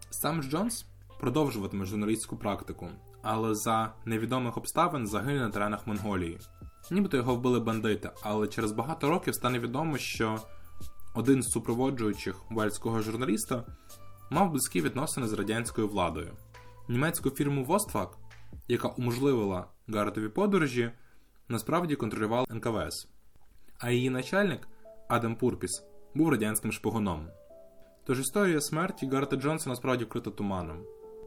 Сам 0.09 0.43
Джонс 0.43 0.85
продовжуватиме 1.19 1.85
журналістську 1.85 2.37
практику, 2.37 2.87
але 3.22 3.55
за 3.55 3.93
невідомих 4.05 4.57
обставин 4.57 5.07
загине 5.07 5.39
на 5.39 5.49
теренах 5.49 5.88
Монголії. 5.88 6.39
Нібито 6.91 7.17
його 7.17 7.36
вбили 7.36 7.59
бандити, 7.59 8.11
але 8.24 8.47
через 8.47 8.72
багато 8.72 9.09
років 9.09 9.36
стане 9.36 9.59
відомо, 9.59 9.97
що 9.97 10.39
один 11.15 11.43
з 11.43 11.49
супроводжуючих 11.49 12.36
вальського 12.49 13.01
журналіста 13.01 13.63
мав 14.30 14.51
близькі 14.51 14.82
відносини 14.82 15.28
з 15.28 15.34
радянською 15.34 15.88
владою. 15.88 16.34
Німецьку 16.89 17.30
фірму 17.30 17.63
Воствак, 17.63 18.17
яка 18.67 18.88
уможливила 18.88 19.67
Гаретові 19.88 20.30
подорожі, 20.30 20.91
насправді 21.47 21.95
контролював 21.95 22.45
НКВС, 22.49 23.07
а 23.80 23.91
її 23.91 24.09
начальник 24.09 24.67
Адам 25.07 25.36
Пурпіс 25.36 25.84
був 26.15 26.30
радянським 26.30 26.72
шпигуном. 26.72 27.28
Тож 28.05 28.20
історія 28.20 28.61
смерті 28.61 29.07
Гарта 29.07 29.36
Джонса 29.36 29.70
насправді 29.70 30.03
вкрита 30.03 30.32
туманом, 30.32 30.78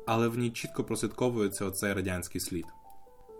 але 0.07 0.29
в 0.29 0.39
ній 0.39 0.51
чітко 0.51 0.85
прослідковується 0.85 1.65
оцей 1.65 1.93
радянський 1.93 2.41
слід. 2.41 2.67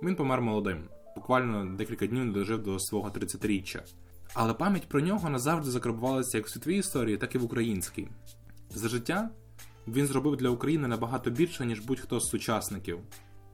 Він 0.03 0.17
помер 0.17 0.41
молодим, 0.41 0.89
буквально 1.17 1.77
декілька 1.77 2.07
днів 2.07 2.25
не 2.25 2.33
дожив 2.33 2.63
до 2.63 2.79
свого 2.79 3.11
30-річчя, 3.11 3.81
Але 4.35 4.55
пам'ять 4.55 4.89
про 4.89 5.01
нього 5.01 5.31
назавжди 5.31 5.71
закарбувалася 5.71 6.39
як 6.39 6.47
в 6.47 6.51
світовій 6.51 6.77
історії, 6.77 7.17
так 7.17 7.35
і 7.35 7.39
в 7.39 7.45
українській. 7.45 8.09
За 8.71 8.89
життя 8.89 9.31
він 9.89 10.07
зробив 10.07 10.37
для 10.37 10.49
України 10.49 10.89
набагато 10.89 11.31
більше, 11.31 11.67
ніж 11.67 11.81
будь-хто 11.81 12.21
з 12.21 12.29
сучасників, 12.29 12.99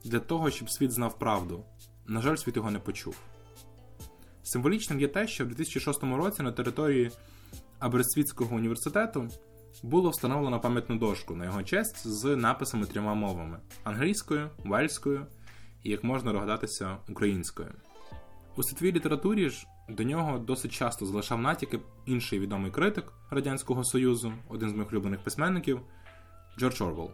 для 0.03 0.19
того, 0.19 0.51
щоб 0.51 0.69
світ 0.69 0.91
знав 0.91 1.19
правду. 1.19 1.63
На 2.07 2.21
жаль, 2.21 2.35
світ 2.35 2.55
його 2.55 2.71
не 2.71 2.79
почув. 2.79 3.15
Символічним 4.43 4.99
є 4.99 5.07
те, 5.07 5.27
що 5.27 5.45
в 5.45 5.47
2006 5.47 6.03
році 6.03 6.43
на 6.43 6.51
території 6.51 7.11
Аберсвітського 7.79 8.55
університету 8.55 9.29
було 9.83 10.09
встановлено 10.09 10.59
пам'ятну 10.59 10.97
дошку 10.97 11.35
на 11.35 11.45
його 11.45 11.63
честь 11.63 12.07
з 12.07 12.35
написами 12.35 12.85
трьома 12.85 13.13
мовами 13.13 13.59
англійською, 13.83 14.49
вельською 14.65 15.25
і, 15.83 15.89
як 15.89 16.03
можна 16.03 16.31
догадатися, 16.31 16.97
українською. 17.09 17.69
У 18.55 18.63
світовій 18.63 18.91
літературі 18.91 19.49
ж 19.49 19.67
до 19.89 20.03
нього 20.03 20.39
досить 20.39 20.71
часто 20.71 21.05
залишав 21.05 21.41
натяки 21.41 21.79
інший 22.05 22.39
відомий 22.39 22.71
критик 22.71 23.13
Радянського 23.29 23.83
Союзу, 23.83 24.33
один 24.49 24.69
з 24.69 24.73
моїх 24.73 24.91
улюблених 24.91 25.19
письменників 25.19 25.81
Джордж 26.59 26.81
Орвел. 26.81 27.11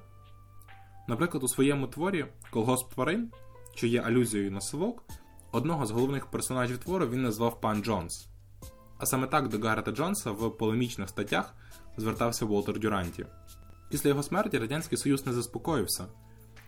Наприклад, 1.07 1.43
у 1.43 1.47
своєму 1.47 1.87
творі 1.87 2.25
Колгосп 2.49 2.93
тварин, 2.93 3.31
що 3.75 3.87
є 3.87 4.01
алюзією 4.01 4.51
на 4.51 4.61
совок, 4.61 5.03
одного 5.51 5.85
з 5.85 5.91
головних 5.91 6.25
персонажів 6.25 6.77
твору 6.77 7.07
він 7.07 7.21
назвав 7.21 7.61
пан 7.61 7.83
Джонс. 7.83 8.27
А 8.97 9.05
саме 9.05 9.27
так 9.27 9.47
до 9.47 9.59
Гаррета 9.59 9.91
Джонса 9.91 10.31
в 10.31 10.57
полемічних 10.57 11.09
статтях 11.09 11.55
звертався 11.97 12.45
Волтер 12.45 12.79
Дюранті. 12.79 13.25
Після 13.89 14.09
його 14.09 14.23
смерті 14.23 14.57
Радянський 14.57 14.97
Союз 14.97 15.25
не 15.25 15.33
заспокоївся 15.33 16.05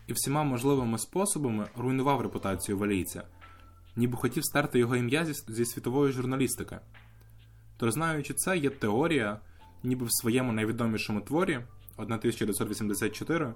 і 0.08 0.14
всіма 0.14 0.44
можливими 0.44 0.98
способами 0.98 1.68
руйнував 1.78 2.22
репутацію 2.22 2.78
валійця, 2.78 3.24
ніби 3.96 4.18
хотів 4.18 4.46
стерти 4.46 4.80
його 4.80 4.96
ім'я 4.96 5.26
зі 5.48 5.66
світової 5.66 6.14
журналістики. 6.14 6.80
Тож, 7.78 7.94
знаючи 7.94 8.34
це, 8.34 8.58
є 8.58 8.70
теорія, 8.70 9.40
ніби 9.84 10.06
в 10.06 10.12
своєму 10.12 10.52
найвідомішому 10.52 11.22
творі 11.22 11.60
1984 11.98 13.54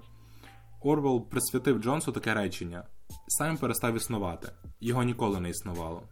Орвел 0.80 1.28
присвятив 1.28 1.78
Джонсу 1.78 2.12
таке 2.12 2.34
речення: 2.34 2.86
сам 3.28 3.56
перестав 3.56 3.96
існувати, 3.96 4.52
його 4.80 5.02
ніколи 5.02 5.40
не 5.40 5.50
існувало. 5.50 6.02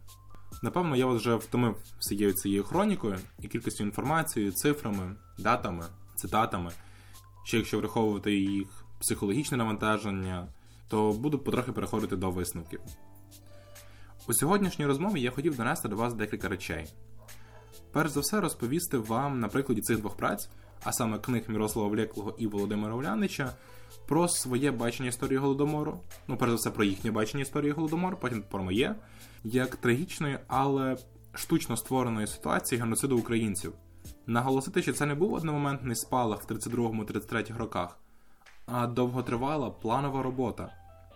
Напевно, 0.61 0.95
я 0.95 1.05
вас 1.05 1.21
вже 1.21 1.35
втомив 1.35 1.75
всією 1.99 2.33
цією 2.33 2.63
хронікою 2.63 3.19
і 3.39 3.47
кількістю 3.47 3.83
інформації, 3.83 4.51
цифрами, 4.51 5.15
датами, 5.37 5.85
цитатами. 6.15 6.71
Ще 7.43 7.57
якщо 7.57 7.79
враховувати 7.79 8.33
їх 8.33 8.67
психологічне 8.99 9.57
навантаження, 9.57 10.47
то 10.87 11.11
буду 11.11 11.39
потрохи 11.39 11.71
переходити 11.71 12.15
до 12.15 12.31
висновків. 12.31 12.79
У 14.27 14.33
сьогоднішній 14.33 14.85
розмові 14.85 15.21
я 15.21 15.31
хотів 15.31 15.57
донести 15.57 15.87
до 15.87 15.95
вас 15.95 16.13
декілька 16.13 16.47
речей. 16.47 16.87
Перш 17.91 18.11
за 18.11 18.19
все, 18.19 18.41
розповісти 18.41 18.97
вам 18.97 19.39
на 19.39 19.47
прикладі 19.47 19.81
цих 19.81 19.97
двох 19.97 20.17
праць, 20.17 20.49
а 20.83 20.91
саме 20.91 21.19
книг 21.19 21.43
Мірослава 21.47 21.89
Влеклого 21.89 22.35
і 22.37 22.47
Володимира 22.47 22.93
Улянича, 22.93 23.53
про 24.07 24.27
своє 24.27 24.71
бачення 24.71 25.09
історії 25.09 25.37
Голодомору, 25.37 25.99
ну, 26.27 26.37
перш 26.37 26.51
за 26.51 26.55
все, 26.55 26.71
про 26.71 26.83
їхнє 26.83 27.11
бачення 27.11 27.43
історії 27.43 27.71
Голодомору, 27.71 28.17
потім 28.21 28.43
про 28.51 28.63
моє, 28.63 28.95
як 29.43 29.75
трагічної, 29.75 30.39
але 30.47 30.97
штучно 31.33 31.77
створеної 31.77 32.27
ситуації 32.27 32.81
геноциду 32.81 33.17
українців. 33.17 33.73
Наголосити, 34.27 34.81
що 34.81 34.93
це 34.93 35.05
не 35.05 35.15
був 35.15 35.33
одномоментний 35.33 35.95
спалах 35.95 36.43
в 36.43 36.53
32-33 36.53 37.57
роках, 37.57 37.97
а 38.65 38.87
довготривала 38.87 39.69
планова 39.69 40.23
робота 40.23 40.71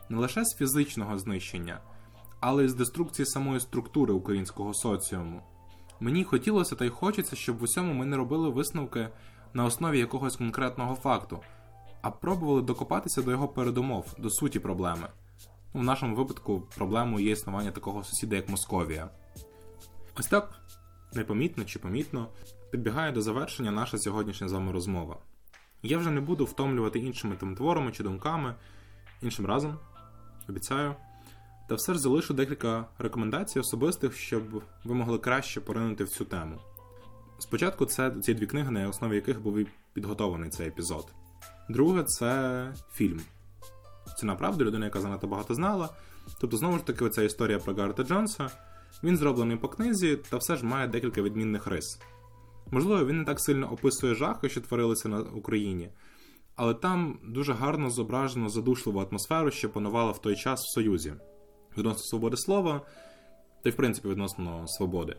не 0.10 0.18
лише 0.18 0.46
з 0.46 0.56
фізичного 0.56 1.18
знищення, 1.18 1.80
але 2.40 2.66
й 2.66 2.68
з 2.68 2.76
деструкції 2.76 3.26
самої 3.26 3.60
структури 3.60 4.14
українського 4.14 4.74
соціуму. 4.74 5.42
Мені 6.00 6.24
хотілося 6.24 6.76
та 6.76 6.86
й 6.86 6.90
хочеться, 6.90 7.36
щоб 7.36 7.58
в 7.58 7.64
усьому 7.64 7.94
ми 7.94 8.06
не 8.06 8.18
робили 8.18 8.50
висновки 8.50 9.10
на 9.54 9.66
основі 9.66 10.00
якогось 10.00 10.36
конкретного 10.36 10.96
факту, 10.96 11.40
а 12.06 12.12
пробували 12.12 12.62
докопатися 12.62 13.22
до 13.22 13.32
його 13.32 13.48
передумов, 13.48 14.16
до 14.18 14.30
суті 14.30 14.60
проблеми. 14.60 15.08
В 15.74 15.84
нашому 15.84 16.16
випадку 16.16 16.64
проблемою 16.76 17.26
є 17.26 17.32
існування 17.32 17.72
такого 17.72 18.04
сусіда, 18.04 18.36
як 18.36 18.50
Московія. 18.50 19.10
Ось 20.20 20.28
так, 20.28 20.60
непомітно 21.14 21.66
чи 21.66 21.80
помітно, 21.80 22.28
підбігає 22.72 23.12
до 23.12 23.22
завершення 23.22 23.72
наша 23.72 23.98
сьогоднішня 23.98 24.48
з 24.48 24.52
вами 24.52 24.72
розмова. 24.72 25.18
Я 25.84 25.98
вже 25.98 26.12
не 26.12 26.22
буду 26.22 26.46
втомлювати 26.46 27.00
іншими 27.00 27.36
тим 27.36 27.56
творами 27.56 27.92
чи 27.92 28.04
думками 28.04 28.56
іншим 29.22 29.46
разом, 29.46 29.80
обіцяю. 30.50 30.96
Та 31.70 31.76
все 31.76 31.94
ж 31.94 32.00
залишу 32.00 32.34
декілька 32.34 32.86
рекомендацій 32.98 33.60
особистих, 33.60 34.18
щоб 34.18 34.64
ви 34.84 34.96
могли 34.96 35.18
краще 35.18 35.62
поринути 35.62 36.04
в 36.04 36.10
цю 36.10 36.26
тему. 36.26 36.60
Спочатку 37.40 37.86
це 37.86 38.12
ці 38.12 38.34
дві 38.34 38.46
книги, 38.46 38.72
на 38.72 38.90
основі 38.90 39.16
яких 39.16 39.42
був 39.42 39.60
підготовлений 39.94 40.50
цей 40.50 40.68
епізод. 40.68 41.14
Друге, 41.70 42.04
це 42.04 42.74
фільм. 42.94 43.22
Це 44.18 44.26
направду 44.26 44.66
людина, 44.66 44.86
яка 44.86 45.02
занадто 45.02 45.28
багато 45.28 45.54
знала. 45.54 45.90
Тобто, 46.40 46.58
знову 46.58 46.78
ж 46.78 46.86
таки, 46.86 47.06
оця 47.06 47.24
історія 47.24 47.60
про 47.60 47.74
Гарта 47.74 48.04
Джонса. 48.04 48.50
Він 49.04 49.18
зроблений 49.18 49.58
по 49.58 49.70
книзі, 49.70 50.16
та 50.16 50.38
все 50.38 50.56
ж 50.56 50.66
має 50.66 50.88
декілька 50.88 51.22
відмінних 51.22 51.68
рис. 51.68 52.00
Можливо, 52.72 53.06
він 53.06 53.18
не 53.18 53.26
так 53.26 53.40
сильно 53.40 53.72
описує 53.72 54.16
жахи, 54.16 54.50
що 54.50 54.62
творилися 54.62 55.10
на 55.10 55.20
Україні, 55.20 55.90
але 56.56 56.74
там 56.74 57.20
дуже 57.24 57.54
гарно 57.54 57.90
зображено 57.90 58.50
задушливу 58.50 59.00
атмосферу, 59.00 59.52
що 59.52 59.70
панувала 59.70 60.12
в 60.12 60.22
той 60.22 60.36
час 60.36 60.60
в 60.60 60.74
Союзі 60.74 61.14
відносно 61.78 62.04
свободи 62.04 62.38
слова, 62.38 62.82
та 63.64 63.70
й 63.70 63.72
в 63.72 63.76
принципі 63.76 64.08
відносно 64.08 64.68
свободи. 64.68 65.16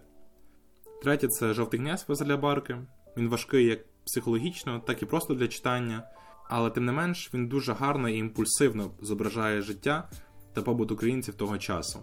Третє 1.02 1.28
це 1.28 1.54
жовтий 1.54 1.80
князь 1.80 2.04
Вазеля 2.08 2.36
Барки. 2.36 2.78
Він 3.16 3.28
важкий 3.28 3.66
як 3.66 3.80
психологічно, 4.04 4.80
так 4.80 5.02
і 5.02 5.06
просто 5.06 5.34
для 5.34 5.48
читання, 5.48 6.08
але 6.48 6.70
тим 6.70 6.84
не 6.84 6.92
менш 6.92 7.30
він 7.34 7.48
дуже 7.48 7.72
гарно 7.72 8.08
і 8.08 8.18
імпульсивно 8.18 8.90
зображає 9.00 9.62
життя 9.62 10.08
та 10.52 10.62
побут 10.62 10.90
українців 10.90 11.34
того 11.34 11.58
часу. 11.58 11.98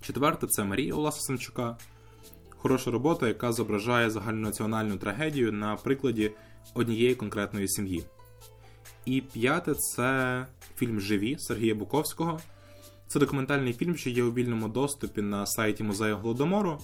Четверте 0.00 0.46
це 0.46 0.64
Марія 0.64 0.94
Оласа 0.94 1.20
Самчука. 1.20 1.76
Хороша 2.50 2.90
робота, 2.90 3.28
яка 3.28 3.52
зображає 3.52 4.10
загальнонаціональну 4.10 4.96
трагедію 4.96 5.52
на 5.52 5.76
прикладі 5.76 6.30
однієї 6.74 7.14
конкретної 7.14 7.68
сім'ї. 7.68 8.04
І 9.04 9.20
п'яте 9.20 9.74
це 9.74 10.46
фільм 10.76 11.00
Живі 11.00 11.36
Сергія 11.38 11.74
Буковського. 11.74 12.40
Це 13.06 13.20
документальний 13.20 13.72
фільм, 13.72 13.96
що 13.96 14.10
є 14.10 14.22
у 14.22 14.32
вільному 14.32 14.68
доступі 14.68 15.22
на 15.22 15.46
сайті 15.46 15.84
музею 15.84 16.16
Голодомору. 16.16 16.78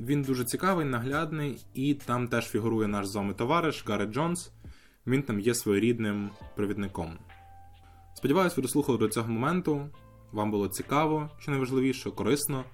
Він 0.00 0.22
дуже 0.22 0.44
цікавий, 0.44 0.86
наглядний, 0.86 1.58
і 1.74 1.94
там 1.94 2.28
теж 2.28 2.44
фігурує 2.44 2.88
наш 2.88 3.06
з 3.06 3.14
вами 3.14 3.34
товариш 3.34 3.84
Гаррет 3.86 4.10
Джонс. 4.10 4.50
Він 5.08 5.22
там 5.22 5.40
є 5.40 5.54
своєрідним 5.54 6.30
провідником. 6.56 7.18
Сподіваюсь, 8.14 8.56
ви 8.56 8.62
дослухали 8.62 8.98
до 8.98 9.08
цього 9.08 9.28
моменту. 9.28 9.88
Вам 10.32 10.50
було 10.50 10.68
цікаво, 10.68 11.30
чи 11.44 11.50
найважливіше, 11.50 12.10
корисно. 12.10 12.64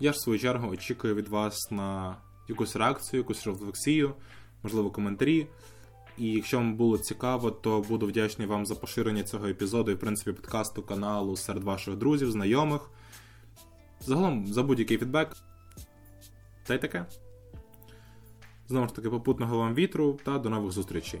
Я 0.00 0.12
ж 0.12 0.18
в 0.18 0.20
свою 0.20 0.38
чергу 0.38 0.68
очікую 0.68 1.14
від 1.14 1.28
вас 1.28 1.70
на 1.70 2.16
якусь 2.48 2.76
реакцію, 2.76 3.20
якусь 3.20 3.46
рефлексію, 3.46 4.14
можливо, 4.62 4.90
коментарі. 4.90 5.46
І 6.18 6.32
якщо 6.32 6.56
вам 6.56 6.74
було 6.74 6.98
цікаво, 6.98 7.50
то 7.50 7.80
буду 7.80 8.06
вдячний 8.06 8.48
вам 8.48 8.66
за 8.66 8.74
поширення 8.74 9.22
цього 9.22 9.46
епізоду 9.46 9.90
і, 9.90 9.94
в 9.94 9.98
принципі, 9.98 10.32
подкасту 10.32 10.82
каналу 10.82 11.36
серед 11.36 11.64
ваших 11.64 11.96
друзів, 11.96 12.30
знайомих. 12.30 12.90
Загалом 14.00 14.46
за 14.46 14.62
будь-який 14.62 14.98
фідбек. 14.98 15.36
Та 16.66 16.74
й 16.74 16.78
таке. 16.78 17.06
Знову 18.68 18.88
ж 18.88 18.94
таки, 18.94 19.10
попутного 19.10 19.58
вам 19.58 19.74
вітру 19.74 20.18
та 20.24 20.38
до 20.38 20.48
нових 20.48 20.72
зустрічей. 20.72 21.20